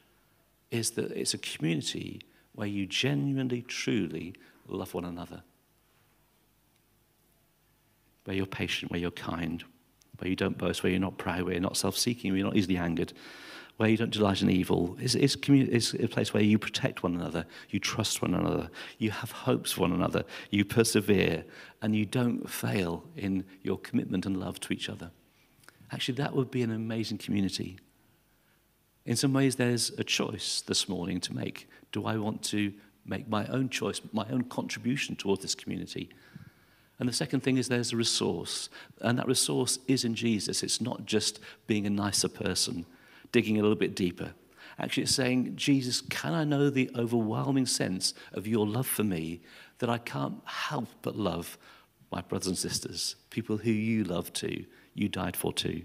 Is 0.71 0.93
that 0.93 1.11
it's 1.11 1.35
a 1.35 1.39
community 1.39 2.21
where 2.55 2.69
you 2.69 2.87
genuinely, 2.87 3.63
truly 3.63 4.35
love 4.69 4.95
one 4.95 5.05
another 5.05 5.43
where 8.25 8.37
you're 8.37 8.47
patient, 8.47 8.91
where 8.91 9.01
you're 9.01 9.11
kind, 9.11 9.65
where 10.19 10.29
you 10.29 10.37
don't 10.37 10.59
boast, 10.59 10.83
where 10.83 10.91
you're 10.91 11.01
not 11.01 11.19
proud, 11.19 11.43
where 11.43 11.55
you're 11.55 11.61
not 11.61 11.77
self 11.77 11.97
seeking, 11.97 12.31
where 12.31 12.39
you're 12.39 12.47
not 12.47 12.57
easily 12.57 12.77
angered, 12.77 13.13
where 13.77 13.89
you 13.89 13.97
don't 13.97 14.13
delight 14.13 14.43
in 14.43 14.51
evil. 14.51 14.97
It's, 15.01 15.15
it's, 15.15 15.37
it's, 15.49 15.95
a 15.95 16.09
place 16.09 16.33
where 16.33 16.43
you 16.43 16.59
protect 16.59 17.03
one 17.03 17.15
another, 17.15 17.47
you 17.71 17.81
trust 17.81 18.23
one 18.23 18.35
another, 18.35 18.71
you 18.99 19.11
have 19.11 19.33
hopes 19.33 19.73
for 19.73 19.83
one 19.83 19.93
another, 19.93 20.25
you 20.51 20.65
persevere, 20.65 21.45
and 21.81 21.97
you 21.97 22.07
don't 22.07 22.49
fail 22.49 23.05
in 23.17 23.45
your 23.63 23.79
commitment 23.79 24.27
and 24.27 24.37
love 24.39 24.61
to 24.61 24.73
each 24.73 24.89
other. 24.89 25.11
Actually, 25.91 26.15
that 26.15 26.35
would 26.35 26.51
be 26.51 26.63
an 26.63 26.71
amazing 26.71 27.19
community. 27.19 27.79
In 29.05 29.17
some 29.17 29.33
ways, 29.33 29.57
there's 29.57 29.91
a 29.99 30.05
choice 30.05 30.63
this 30.63 30.89
morning 30.89 31.21
to 31.21 31.35
make. 31.35 31.69
Do 31.91 32.07
I 32.07 32.17
want 32.17 32.43
to 32.45 32.73
make 33.05 33.29
my 33.29 33.47
own 33.47 33.69
choice, 33.69 34.01
my 34.13 34.27
own 34.31 34.43
contribution 34.45 35.17
towards 35.17 35.43
this 35.43 35.55
community? 35.55 36.11
And 37.03 37.09
the 37.09 37.13
second 37.13 37.41
thing 37.41 37.57
is 37.57 37.67
there's 37.67 37.93
a 37.93 37.97
resource, 37.97 38.69
and 39.01 39.19
that 39.19 39.27
resource 39.27 39.81
is 39.89 40.05
in 40.05 40.15
Jesus. 40.15 40.63
It's 40.63 40.81
not 40.81 41.05
just 41.05 41.41
being 41.67 41.85
a 41.85 41.91
nicer 41.91 42.29
person, 42.29 42.87
digging 43.33 43.59
a 43.59 43.61
little 43.61 43.77
bit 43.77 43.97
deeper. 43.97 44.35
Actually, 44.79 45.03
it's 45.03 45.13
saying, 45.17 45.57
Jesus, 45.57 46.01
can 46.01 46.33
I 46.33 46.45
know 46.45 46.71
the 46.71 46.93
overwhelming 46.95 47.67
sense 47.67 48.15
of 48.35 48.47
your 48.47 48.69
love 48.69 48.87
for 48.87 49.03
me 49.03 49.41
that 49.79 49.91
I 49.91 49.99
can't 49.99 50.37
help 50.45 50.87
but 51.03 51.17
love 51.17 51.59
my 52.13 52.21
brothers 52.21 52.47
and 52.47 52.57
sisters, 52.57 53.17
people 53.31 53.57
who 53.57 53.73
you 53.73 54.05
love 54.05 54.33
too, 54.33 54.65
you 54.95 55.09
died 55.09 55.37
for 55.37 55.53
too? 55.53 55.83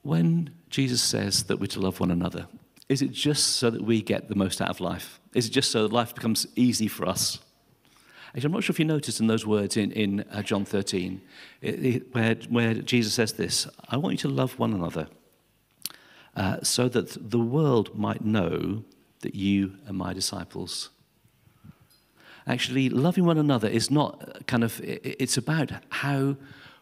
When 0.00 0.54
Jesus 0.70 1.02
says 1.02 1.42
that 1.44 1.60
we're 1.60 1.66
to 1.66 1.80
love 1.80 2.00
one 2.00 2.10
another, 2.10 2.46
is 2.88 3.02
it 3.02 3.10
just 3.12 3.56
so 3.56 3.70
that 3.70 3.82
we 3.82 4.02
get 4.02 4.28
the 4.28 4.34
most 4.34 4.60
out 4.60 4.68
of 4.68 4.80
life? 4.80 5.20
Is 5.34 5.46
it 5.46 5.50
just 5.50 5.70
so 5.70 5.82
that 5.82 5.92
life 5.92 6.14
becomes 6.14 6.46
easy 6.54 6.88
for 6.88 7.06
us? 7.06 7.38
Actually, 8.28 8.46
I'm 8.46 8.52
not 8.52 8.64
sure 8.64 8.72
if 8.72 8.78
you 8.78 8.84
noticed 8.84 9.20
in 9.20 9.28
those 9.28 9.46
words 9.46 9.76
in, 9.76 9.92
in 9.92 10.24
uh, 10.32 10.42
John 10.42 10.64
13, 10.64 11.20
it, 11.60 11.84
it, 11.84 12.14
where, 12.14 12.34
where 12.48 12.74
Jesus 12.74 13.14
says 13.14 13.34
this 13.34 13.66
I 13.88 13.96
want 13.96 14.12
you 14.12 14.28
to 14.28 14.34
love 14.34 14.58
one 14.58 14.72
another 14.72 15.06
uh, 16.36 16.60
so 16.62 16.88
that 16.88 17.30
the 17.30 17.38
world 17.38 17.96
might 17.96 18.24
know 18.24 18.84
that 19.20 19.34
you 19.34 19.76
are 19.86 19.92
my 19.92 20.12
disciples. 20.12 20.90
Actually, 22.46 22.90
loving 22.90 23.24
one 23.24 23.38
another 23.38 23.68
is 23.68 23.90
not 23.90 24.46
kind 24.46 24.64
of, 24.64 24.80
it's 24.82 25.38
about 25.38 25.72
how 25.88 26.36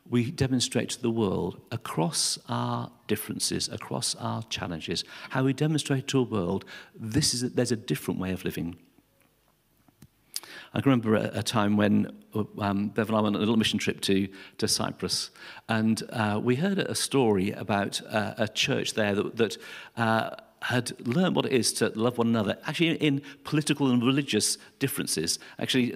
we 0.08 0.30
demonstrate 0.30 0.90
to 0.90 1.02
the 1.02 1.10
world 1.10 1.60
across 1.70 2.38
our 2.48 2.90
differences, 3.06 3.68
across 3.68 4.14
our 4.16 4.42
challenges, 4.44 5.04
how 5.30 5.44
we 5.44 5.52
demonstrate 5.52 6.06
to 6.08 6.18
a 6.18 6.22
world 6.22 6.64
this 6.94 7.34
is 7.34 7.42
a, 7.42 7.48
there's 7.48 7.72
a 7.72 7.76
different 7.76 8.20
way 8.20 8.32
of 8.32 8.44
living. 8.44 8.76
I 10.74 10.80
can 10.80 10.90
remember 10.90 11.14
a, 11.14 11.38
a 11.38 11.42
time 11.42 11.76
when 11.76 12.10
uh, 12.34 12.44
um, 12.58 12.88
Bev 12.88 13.08
and 13.08 13.16
I 13.16 13.20
went 13.20 13.36
on 13.36 13.36
a 13.36 13.38
little 13.40 13.56
mission 13.56 13.78
trip 13.78 14.00
to, 14.02 14.28
to 14.58 14.68
Cyprus, 14.68 15.30
and 15.68 16.02
uh, 16.10 16.40
we 16.42 16.56
heard 16.56 16.78
a 16.78 16.94
story 16.94 17.50
about 17.52 18.00
uh, 18.08 18.34
a 18.38 18.48
church 18.48 18.94
there 18.94 19.14
that, 19.14 19.36
that 19.36 19.56
uh, 19.96 20.30
had 20.62 20.92
learned 21.06 21.34
what 21.34 21.44
it 21.44 21.52
is 21.52 21.72
to 21.74 21.88
love 21.94 22.18
one 22.18 22.28
another, 22.28 22.56
actually 22.66 22.94
in 22.94 23.20
political 23.44 23.90
and 23.90 24.02
religious 24.02 24.58
differences. 24.78 25.38
Actually, 25.58 25.90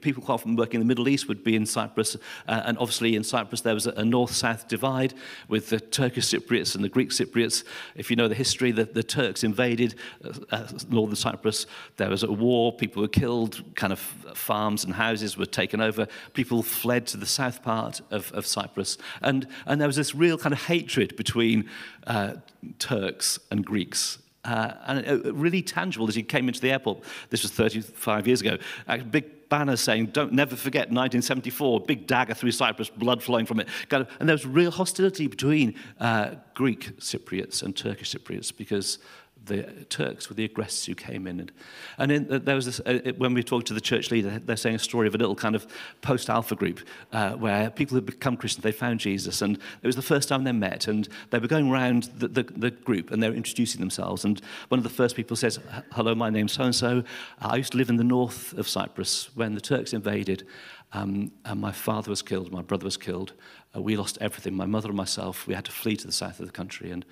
people 0.00 0.22
quite 0.22 0.34
often 0.34 0.56
working 0.56 0.80
in 0.80 0.86
the 0.86 0.88
Middle 0.88 1.08
East 1.08 1.28
would 1.28 1.42
be 1.42 1.56
in 1.56 1.66
Cyprus, 1.66 2.16
uh, 2.46 2.62
and 2.64 2.78
obviously 2.78 3.16
in 3.16 3.24
Cyprus 3.24 3.62
there 3.62 3.74
was 3.74 3.86
a, 3.86 3.90
a 3.92 4.04
north-south 4.04 4.68
divide 4.68 5.14
with 5.48 5.70
the 5.70 5.80
Turkish 5.80 6.26
Cypriots 6.26 6.74
and 6.74 6.84
the 6.84 6.88
Greek 6.88 7.10
Cypriots. 7.10 7.64
If 7.94 8.10
you 8.10 8.16
know 8.16 8.28
the 8.28 8.34
history, 8.34 8.70
the, 8.70 8.84
the 8.84 9.02
Turks 9.02 9.42
invaded 9.42 9.94
uh, 10.24 10.32
uh, 10.50 10.68
northern 10.88 11.16
Cyprus. 11.16 11.66
There 11.96 12.10
was 12.10 12.22
a 12.22 12.32
war, 12.32 12.72
people 12.72 13.02
were 13.02 13.08
killed, 13.08 13.62
kind 13.74 13.92
of 13.92 14.26
uh, 14.26 14.34
farms 14.34 14.84
and 14.84 14.94
houses 14.94 15.36
were 15.36 15.46
taken 15.46 15.80
over. 15.80 16.06
People 16.34 16.62
fled 16.62 17.06
to 17.08 17.16
the 17.16 17.26
south 17.26 17.62
part 17.62 18.00
of, 18.10 18.32
of 18.32 18.46
Cyprus. 18.46 18.98
And, 19.22 19.48
and 19.66 19.80
there 19.80 19.88
was 19.88 19.96
this 19.96 20.14
real 20.14 20.38
kind 20.38 20.52
of 20.52 20.62
hatred 20.62 21.16
between 21.16 21.68
uh, 22.06 22.34
Turks 22.74 23.38
and 23.50 23.64
Greeks. 23.64 24.18
Uh, 24.44 24.74
and 24.86 25.08
uh, 25.08 25.32
really 25.34 25.60
tangible 25.60 26.06
as 26.08 26.14
he 26.14 26.22
came 26.22 26.46
into 26.46 26.60
the 26.60 26.70
airport. 26.70 27.02
This 27.30 27.42
was 27.42 27.50
35 27.50 28.26
years 28.28 28.40
ago. 28.40 28.58
A 28.86 28.98
big 28.98 29.48
banner 29.48 29.76
saying, 29.76 30.06
don't 30.06 30.32
never 30.32 30.56
forget 30.56 30.82
1974, 30.82 31.80
big 31.80 32.06
dagger 32.06 32.34
through 32.34 32.52
Cyprus, 32.52 32.88
blood 32.88 33.22
flowing 33.22 33.46
from 33.46 33.60
it. 33.60 33.68
And 33.90 34.06
there 34.20 34.34
was 34.34 34.46
real 34.46 34.70
hostility 34.70 35.26
between 35.26 35.74
uh, 36.00 36.36
Greek 36.54 36.96
Cypriots 36.98 37.62
and 37.62 37.76
Turkish 37.76 38.14
Cypriots 38.14 38.56
because 38.56 38.98
the 39.46 39.62
Turks 39.88 40.28
were 40.28 40.34
the 40.34 40.44
aggressors 40.44 40.84
who 40.84 40.94
came 40.94 41.26
in. 41.26 41.40
And, 41.40 41.52
and 41.98 42.12
in, 42.12 42.32
uh, 42.32 42.38
there 42.38 42.56
was 42.56 42.66
this, 42.66 42.80
uh, 42.80 43.12
when 43.16 43.34
we 43.34 43.42
talked 43.42 43.66
to 43.68 43.74
the 43.74 43.80
church 43.80 44.10
leader, 44.10 44.40
they're 44.44 44.56
saying 44.56 44.76
a 44.76 44.80
story 44.80 45.06
of 45.08 45.14
a 45.14 45.18
little 45.18 45.34
kind 45.34 45.54
of 45.54 45.66
post-alpha 46.02 46.54
group 46.54 46.80
uh, 47.12 47.32
where 47.32 47.70
people 47.70 47.94
had 47.94 48.06
become 48.06 48.36
Christians, 48.36 48.62
they 48.62 48.72
found 48.72 49.00
Jesus, 49.00 49.42
and 49.42 49.58
it 49.82 49.86
was 49.86 49.96
the 49.96 50.02
first 50.02 50.28
time 50.28 50.44
they 50.44 50.52
met, 50.52 50.88
and 50.88 51.08
they 51.30 51.38
were 51.38 51.48
going 51.48 51.70
around 51.70 52.04
the, 52.16 52.28
the, 52.28 52.42
the 52.42 52.70
group, 52.70 53.10
and 53.10 53.22
they 53.22 53.28
were 53.28 53.34
introducing 53.34 53.80
themselves, 53.80 54.24
and 54.24 54.40
one 54.68 54.78
of 54.78 54.84
the 54.84 54.90
first 54.90 55.16
people 55.16 55.36
says, 55.36 55.58
hello, 55.92 56.14
my 56.14 56.30
name's 56.30 56.52
so-and-so. 56.52 57.02
I 57.40 57.56
used 57.56 57.72
to 57.72 57.78
live 57.78 57.88
in 57.88 57.96
the 57.96 58.04
north 58.04 58.52
of 58.54 58.68
Cyprus 58.68 59.30
when 59.34 59.54
the 59.54 59.60
Turks 59.60 59.92
invaded, 59.92 60.46
um, 60.92 61.32
and 61.44 61.60
my 61.60 61.72
father 61.72 62.10
was 62.10 62.22
killed, 62.22 62.52
my 62.52 62.62
brother 62.62 62.84
was 62.84 62.96
killed. 62.96 63.32
Uh, 63.74 63.82
we 63.82 63.96
lost 63.96 64.18
everything, 64.20 64.54
my 64.54 64.66
mother 64.66 64.88
and 64.88 64.96
myself. 64.96 65.46
We 65.46 65.54
had 65.54 65.64
to 65.64 65.72
flee 65.72 65.96
to 65.96 66.06
the 66.06 66.12
south 66.12 66.40
of 66.40 66.46
the 66.46 66.52
country, 66.52 66.90
and 66.90 67.04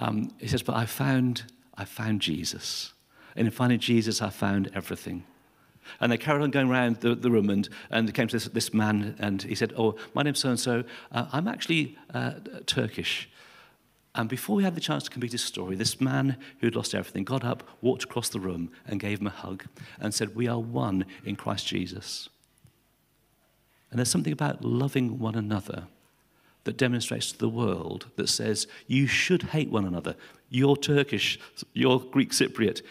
um, 0.00 0.30
he 0.38 0.46
says, 0.46 0.62
but 0.62 0.76
I 0.76 0.86
found 0.86 1.44
I 1.78 1.84
found 1.84 2.20
Jesus. 2.20 2.92
And 3.36 3.46
in 3.46 3.52
finding 3.52 3.78
Jesus, 3.78 4.20
I 4.20 4.30
found 4.30 4.70
everything. 4.74 5.24
And 6.00 6.12
they 6.12 6.18
carried 6.18 6.42
on 6.42 6.50
going 6.50 6.68
around 6.70 6.96
the, 6.96 7.14
the 7.14 7.30
room, 7.30 7.48
and, 7.48 7.68
and 7.90 8.12
came 8.12 8.28
to 8.28 8.36
this, 8.36 8.46
this 8.48 8.74
man, 8.74 9.16
and 9.18 9.42
he 9.42 9.54
said, 9.54 9.72
Oh, 9.76 9.96
my 10.12 10.22
name's 10.22 10.40
so 10.40 10.50
and 10.50 10.60
so. 10.60 10.84
I'm 11.12 11.48
actually 11.48 11.96
uh, 12.12 12.32
Turkish. 12.66 13.30
And 14.14 14.28
before 14.28 14.56
we 14.56 14.64
had 14.64 14.74
the 14.74 14.80
chance 14.80 15.04
to 15.04 15.10
complete 15.10 15.32
his 15.32 15.44
story, 15.44 15.76
this 15.76 16.00
man 16.00 16.36
who 16.60 16.66
had 16.66 16.74
lost 16.74 16.94
everything 16.94 17.24
got 17.24 17.44
up, 17.44 17.62
walked 17.80 18.04
across 18.04 18.28
the 18.28 18.40
room, 18.40 18.70
and 18.86 19.00
gave 19.00 19.20
him 19.20 19.28
a 19.28 19.30
hug 19.30 19.64
and 20.00 20.12
said, 20.12 20.34
We 20.34 20.48
are 20.48 20.58
one 20.58 21.06
in 21.24 21.36
Christ 21.36 21.66
Jesus. 21.68 22.28
And 23.90 23.98
there's 23.98 24.10
something 24.10 24.32
about 24.32 24.64
loving 24.64 25.18
one 25.18 25.36
another 25.36 25.84
that 26.64 26.76
demonstrates 26.76 27.32
to 27.32 27.38
the 27.38 27.48
world 27.48 28.08
that 28.16 28.28
says 28.28 28.66
you 28.86 29.06
should 29.06 29.42
hate 29.44 29.70
one 29.70 29.86
another. 29.86 30.16
You're 30.50 30.76
Turkish, 30.76 31.38
you're 31.72 32.00
Greek 32.00 32.30
Cypriot, 32.30 32.82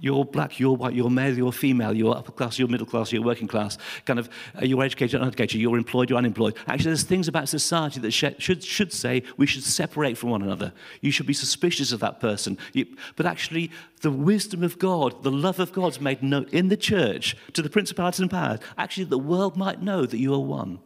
you're 0.00 0.24
black, 0.24 0.58
you're 0.58 0.76
white, 0.76 0.94
you're 0.94 1.10
male, 1.10 1.36
you're 1.36 1.52
female, 1.52 1.94
you're 1.94 2.16
upper 2.16 2.32
class, 2.32 2.58
you're 2.58 2.68
middle 2.68 2.86
class, 2.86 3.12
you're 3.12 3.22
working 3.22 3.46
class, 3.46 3.76
kind 4.06 4.18
of, 4.18 4.30
uh, 4.56 4.64
you're 4.64 4.82
educated, 4.82 5.20
uneducated, 5.20 5.60
you're 5.60 5.76
employed, 5.76 6.08
you're 6.08 6.18
unemployed. 6.18 6.56
Actually, 6.66 6.86
there's 6.86 7.02
things 7.02 7.28
about 7.28 7.48
society 7.50 8.00
that 8.00 8.10
sh- 8.10 8.24
should, 8.38 8.64
should 8.64 8.92
say 8.92 9.22
we 9.36 9.46
should 9.46 9.62
separate 9.62 10.16
from 10.16 10.30
one 10.30 10.42
another. 10.42 10.72
You 11.02 11.10
should 11.10 11.26
be 11.26 11.34
suspicious 11.34 11.92
of 11.92 12.00
that 12.00 12.18
person. 12.18 12.56
You, 12.72 12.86
but 13.16 13.26
actually, 13.26 13.70
the 14.00 14.10
wisdom 14.10 14.62
of 14.62 14.78
God, 14.78 15.22
the 15.22 15.30
love 15.30 15.60
of 15.60 15.72
God 15.72 15.92
is 15.92 16.00
made 16.00 16.22
known 16.22 16.48
in 16.50 16.68
the 16.68 16.78
church 16.78 17.36
to 17.52 17.60
the 17.60 17.70
principalities 17.70 18.20
and 18.20 18.30
powers. 18.30 18.60
Actually, 18.78 19.04
the 19.04 19.18
world 19.18 19.56
might 19.56 19.82
know 19.82 20.06
that 20.06 20.18
you 20.18 20.32
are 20.32 20.38
one. 20.38 20.80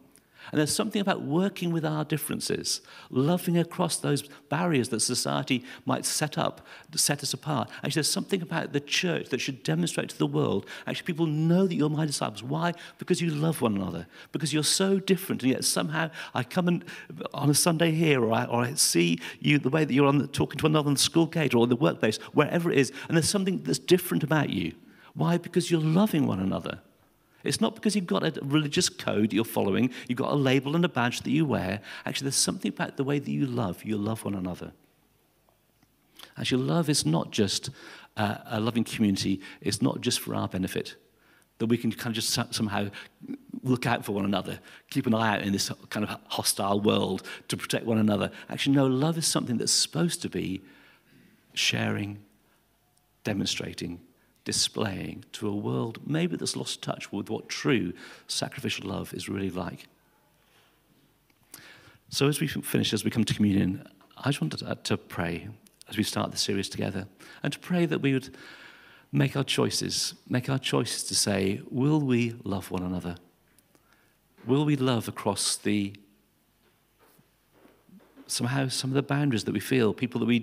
And 0.51 0.59
there's 0.59 0.75
something 0.75 1.01
about 1.01 1.21
working 1.21 1.71
with 1.71 1.85
our 1.85 2.05
differences, 2.05 2.81
loving 3.09 3.57
across 3.57 3.97
those 3.97 4.23
barriers 4.49 4.89
that 4.89 4.99
society 4.99 5.63
might 5.85 6.05
set 6.05 6.37
up, 6.37 6.65
set 6.95 7.23
us 7.23 7.33
apart. 7.33 7.69
Actually, 7.77 7.93
there's 7.93 8.11
something 8.11 8.41
about 8.41 8.73
the 8.73 8.79
church 8.79 9.29
that 9.29 9.41
should 9.41 9.63
demonstrate 9.63 10.09
to 10.09 10.17
the 10.17 10.27
world. 10.27 10.65
Actually, 10.87 11.05
people 11.05 11.25
know 11.25 11.67
that 11.67 11.75
you're 11.75 11.89
my 11.89 12.05
disciples. 12.05 12.43
Why? 12.43 12.73
Because 12.97 13.21
you 13.21 13.31
love 13.31 13.61
one 13.61 13.75
another. 13.75 14.07
Because 14.31 14.53
you're 14.53 14.63
so 14.63 14.99
different, 14.99 15.43
and 15.43 15.51
yet 15.51 15.63
somehow 15.63 16.09
I 16.33 16.43
come 16.43 16.67
and, 16.67 16.85
on 17.33 17.49
a 17.49 17.55
Sunday 17.55 17.91
here, 17.91 18.23
or 18.23 18.31
I, 18.31 18.45
or 18.45 18.61
I 18.61 18.73
see 18.75 19.19
you 19.39 19.59
the 19.59 19.69
way 19.69 19.85
that 19.85 19.93
you're 19.93 20.07
on 20.07 20.19
the, 20.19 20.27
talking 20.27 20.59
to 20.59 20.65
another 20.65 20.87
on 20.87 20.93
the 20.93 20.99
school 20.99 21.25
gate 21.25 21.53
or 21.53 21.63
in 21.63 21.69
the 21.69 21.75
workplace, 21.75 22.17
wherever 22.33 22.71
it 22.71 22.77
is, 22.77 22.91
and 23.07 23.17
there's 23.17 23.29
something 23.29 23.63
that's 23.63 23.79
different 23.79 24.23
about 24.23 24.49
you. 24.49 24.73
Why? 25.13 25.37
Because 25.37 25.71
you're 25.71 25.81
loving 25.81 26.27
one 26.27 26.39
another. 26.39 26.79
It's 27.45 27.61
not 27.61 27.75
because 27.75 27.95
you've 27.95 28.07
got 28.07 28.23
a 28.23 28.39
religious 28.43 28.89
code 28.89 29.33
you're 29.33 29.45
following, 29.45 29.91
you've 30.07 30.17
got 30.17 30.31
a 30.31 30.35
label 30.35 30.75
and 30.75 30.83
a 30.83 30.89
badge 30.89 31.21
that 31.21 31.31
you 31.31 31.45
wear. 31.45 31.81
Actually, 32.05 32.25
there's 32.25 32.35
something 32.35 32.69
about 32.69 32.97
the 32.97 33.03
way 33.03 33.19
that 33.19 33.31
you 33.31 33.45
love. 33.45 33.83
You 33.83 33.97
love 33.97 34.25
one 34.25 34.35
another. 34.35 34.71
Actually, 36.37 36.63
love 36.63 36.89
is 36.89 37.05
not 37.05 37.31
just 37.31 37.69
uh, 38.17 38.37
a 38.47 38.59
loving 38.59 38.83
community, 38.83 39.41
it's 39.61 39.81
not 39.81 40.01
just 40.01 40.19
for 40.19 40.35
our 40.35 40.47
benefit. 40.47 40.95
That 41.59 41.67
we 41.67 41.77
can 41.77 41.91
kind 41.91 42.07
of 42.07 42.21
just 42.21 42.53
somehow 42.53 42.89
look 43.63 43.85
out 43.85 44.03
for 44.03 44.11
one 44.11 44.25
another, 44.25 44.59
keep 44.89 45.07
an 45.07 45.13
eye 45.13 45.35
out 45.35 45.41
in 45.41 45.53
this 45.53 45.71
kind 45.89 46.05
of 46.05 46.19
hostile 46.27 46.81
world 46.81 47.23
to 47.47 47.55
protect 47.55 47.85
one 47.85 47.97
another. 47.97 48.29
Actually, 48.49 48.75
no, 48.75 48.87
love 48.87 49.17
is 49.17 49.25
something 49.25 49.57
that's 49.57 49.71
supposed 49.71 50.21
to 50.23 50.29
be 50.29 50.61
sharing, 51.53 52.19
demonstrating, 53.23 54.01
displaying 54.45 55.25
to 55.33 55.49
a 55.49 55.55
world 55.55 55.99
maybe 56.05 56.37
that's 56.37 56.55
lost 56.55 56.81
touch 56.81 57.11
with 57.11 57.29
what 57.29 57.49
true 57.49 57.91
sacrificial 58.27 58.87
love 58.87 59.13
is 59.13 59.27
really 59.27 59.49
like. 59.49 59.87
So, 62.09 62.27
as 62.27 62.39
we 62.39 62.47
finish, 62.47 62.93
as 62.93 63.03
we 63.03 63.11
come 63.11 63.25
to 63.25 63.33
communion, 63.33 63.87
I 64.17 64.29
just 64.29 64.39
wanted 64.39 64.59
to, 64.59 64.69
uh, 64.69 64.75
to 64.83 64.97
pray 64.97 65.49
as 65.89 65.97
we 65.97 66.03
start 66.03 66.31
the 66.31 66.37
series 66.37 66.69
together 66.69 67.07
and 67.43 67.51
to 67.51 67.59
pray 67.59 67.85
that 67.85 68.01
we 68.01 68.13
would 68.13 68.35
make 69.11 69.35
our 69.35 69.43
choices, 69.43 70.13
make 70.29 70.49
our 70.49 70.59
choices 70.59 71.03
to 71.05 71.15
say, 71.15 71.61
will 71.69 71.99
we 71.99 72.35
love 72.43 72.71
one 72.71 72.83
another? 72.83 73.15
Will 74.45 74.65
we 74.65 74.75
love 74.75 75.07
across 75.07 75.55
the 75.57 75.95
somehow 78.27 78.67
some 78.67 78.89
of 78.89 78.95
the 78.95 79.03
boundaries 79.03 79.43
that 79.43 79.53
we 79.53 79.59
feel, 79.59 79.93
people 79.93 80.19
that 80.19 80.25
we 80.25 80.39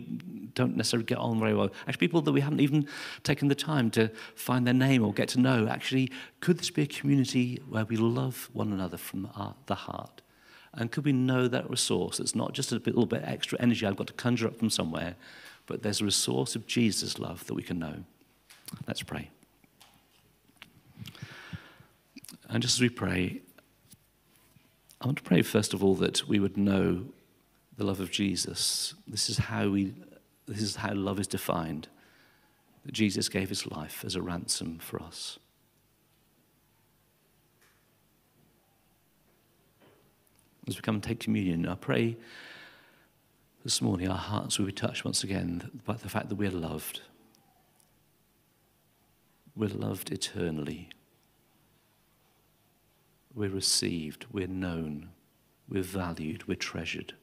don't 0.55 0.77
necessarily 0.77 1.05
get 1.05 1.18
on 1.18 1.40
very 1.40 1.55
well, 1.55 1.71
actually 1.87 2.07
people 2.07 2.21
that 2.21 2.33
we 2.33 2.40
haven't 2.40 2.61
even 2.61 2.87
taken 3.23 3.49
the 3.49 3.55
time 3.55 3.90
to 3.90 4.09
find 4.35 4.66
their 4.66 4.75
name 4.75 5.05
or 5.05 5.12
get 5.12 5.29
to 5.29 5.40
know. 5.40 5.66
Actually, 5.66 6.11
could 6.40 6.59
this 6.59 6.71
be 6.71 6.83
a 6.83 6.87
community 6.87 7.61
where 7.68 7.85
we 7.85 7.97
love 7.97 8.51
one 8.53 8.73
another 8.73 8.97
from 8.97 9.29
our, 9.35 9.55
the 9.66 9.75
heart? 9.75 10.23
And 10.75 10.90
could 10.90 11.05
we 11.05 11.12
know 11.12 11.49
that 11.49 11.68
resource? 11.68 12.18
It's 12.21 12.35
not 12.35 12.53
just 12.53 12.73
a 12.73 12.77
little 12.77 13.07
bit 13.07 13.23
extra 13.25 13.59
energy 13.61 13.87
I've 13.87 13.97
got 13.97 14.07
to 14.07 14.12
conjure 14.14 14.47
up 14.47 14.59
from 14.59 14.71
somewhere, 14.71 15.16
but 15.66 15.83
there's 15.83 16.01
a 16.01 16.05
resource 16.05 16.57
of 16.57 16.66
Jesus' 16.66 17.18
love 17.18 17.47
that 17.47 17.55
we 17.55 17.62
can 17.62 17.79
know. 17.79 18.05
Let's 18.87 19.03
pray. 19.03 19.31
And 22.49 22.62
just 22.62 22.77
as 22.77 22.81
we 22.81 22.88
pray, 22.88 23.40
I 25.01 25.07
want 25.07 25.18
to 25.18 25.25
pray 25.25 25.42
first 25.42 25.75
of 25.75 25.83
all 25.83 25.95
that 25.97 26.29
we 26.29 26.38
would 26.38 26.57
know 26.57 27.07
the 27.77 27.85
love 27.85 28.01
of 28.01 28.11
Jesus. 28.11 28.95
This 29.07 29.31
is 29.31 29.39
how 29.39 29.69
we 29.69 29.95
this 30.47 30.61
is 30.61 30.77
how 30.77 30.93
love 30.93 31.21
is 31.21 31.27
defined. 31.27 31.89
That 32.85 32.93
Jesus 32.93 33.29
gave 33.29 33.49
his 33.49 33.67
life 33.67 34.05
as 34.05 34.17
a 34.17 34.23
ransom 34.23 34.79
for 34.79 35.01
us. 35.01 35.39
As 40.67 40.77
we 40.77 40.83
come 40.83 40.97
and 40.97 41.05
take 41.05 41.21
communion, 41.21 41.67
I 41.69 41.77
pray 41.77 42.17
this 43.63 43.81
morning 43.81 44.09
our 44.09 44.19
hearts 44.19 44.59
will 44.59 44.67
be 44.67 44.73
touched 44.73 45.05
once 45.05 45.23
again 45.23 45.71
by 45.85 45.95
the 45.95 46.09
fact 46.09 46.29
that 46.29 46.35
we're 46.35 46.51
loved. 46.51 47.03
We're 49.55 49.69
loved 49.69 50.11
eternally. 50.11 50.89
We're 53.35 53.51
received, 53.51 54.27
we're 54.31 54.49
known, 54.49 55.11
we're 55.69 55.83
valued, 55.83 56.49
we're 56.49 56.55
treasured 56.57 57.15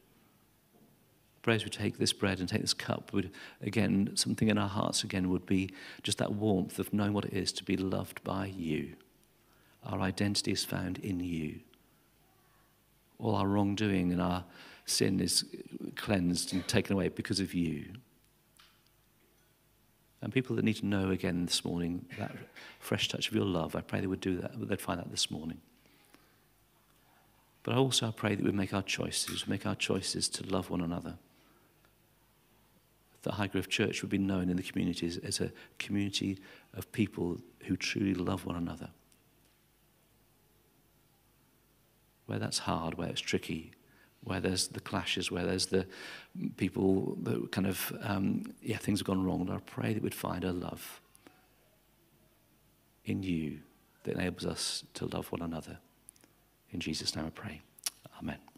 pray 1.49 1.55
as 1.55 1.63
we 1.63 1.69
take 1.71 1.97
this 1.97 2.13
bread 2.13 2.39
and 2.39 2.47
take 2.47 2.61
this 2.61 2.75
cup, 2.75 3.11
would 3.11 3.31
again, 3.59 4.11
something 4.13 4.49
in 4.49 4.57
our 4.59 4.69
hearts 4.69 5.03
again 5.03 5.31
would 5.31 5.47
be 5.47 5.67
just 6.03 6.19
that 6.19 6.31
warmth 6.31 6.77
of 6.77 6.93
knowing 6.93 7.11
what 7.11 7.25
it 7.25 7.33
is 7.33 7.51
to 7.51 7.63
be 7.63 7.75
loved 7.75 8.23
by 8.23 8.45
you. 8.45 8.93
Our 9.83 9.99
identity 9.99 10.51
is 10.51 10.63
found 10.63 10.99
in 10.99 11.19
you. 11.19 11.61
All 13.17 13.33
our 13.33 13.47
wrongdoing 13.47 14.11
and 14.11 14.21
our 14.21 14.45
sin 14.85 15.19
is 15.19 15.43
cleansed 15.95 16.53
and 16.53 16.67
taken 16.67 16.93
away 16.93 17.09
because 17.09 17.39
of 17.39 17.55
you. 17.55 17.93
And 20.21 20.31
people 20.31 20.55
that 20.55 20.63
need 20.63 20.75
to 20.75 20.85
know 20.85 21.09
again 21.09 21.47
this 21.47 21.65
morning 21.65 22.05
that 22.19 22.35
fresh 22.79 23.07
touch 23.07 23.27
of 23.27 23.33
your 23.33 23.45
love, 23.45 23.75
I 23.75 23.81
pray 23.81 24.01
they 24.01 24.05
would 24.05 24.21
do 24.21 24.37
that, 24.37 24.51
they'd 24.69 24.79
find 24.79 24.99
that 24.99 25.09
this 25.09 25.31
morning. 25.31 25.61
But 27.63 27.73
I 27.73 27.77
also 27.77 28.07
I 28.07 28.11
pray 28.11 28.35
that 28.35 28.45
we 28.45 28.51
make 28.51 28.71
our 28.71 28.83
choices, 28.83 29.47
make 29.47 29.65
our 29.65 29.73
choices 29.73 30.29
to 30.29 30.43
love 30.45 30.69
one 30.69 30.81
another 30.81 31.17
that 33.23 33.33
Highgrove 33.33 33.67
Church 33.67 34.01
would 34.01 34.09
be 34.09 34.17
known 34.17 34.49
in 34.49 34.57
the 34.57 34.63
communities 34.63 35.17
as 35.17 35.39
a 35.39 35.51
community 35.77 36.39
of 36.73 36.91
people 36.91 37.37
who 37.65 37.75
truly 37.75 38.13
love 38.13 38.45
one 38.45 38.55
another. 38.55 38.89
Where 42.25 42.39
that's 42.39 42.59
hard, 42.59 42.95
where 42.95 43.09
it's 43.09 43.21
tricky, 43.21 43.71
where 44.23 44.39
there's 44.39 44.67
the 44.67 44.79
clashes, 44.79 45.31
where 45.31 45.45
there's 45.45 45.67
the 45.67 45.85
people 46.57 47.17
that 47.23 47.51
kind 47.51 47.67
of, 47.67 47.91
um, 48.01 48.43
yeah, 48.61 48.77
things 48.77 48.99
have 48.99 49.07
gone 49.07 49.23
wrong. 49.23 49.49
I 49.49 49.59
pray 49.59 49.93
that 49.93 50.03
we'd 50.03 50.13
find 50.13 50.43
a 50.43 50.51
love 50.51 51.01
in 53.05 53.23
you 53.23 53.59
that 54.03 54.15
enables 54.15 54.45
us 54.45 54.83
to 54.95 55.05
love 55.05 55.31
one 55.31 55.41
another. 55.41 55.79
In 56.71 56.79
Jesus' 56.79 57.15
name 57.15 57.25
I 57.25 57.31
pray. 57.31 57.61
Amen. 58.21 58.48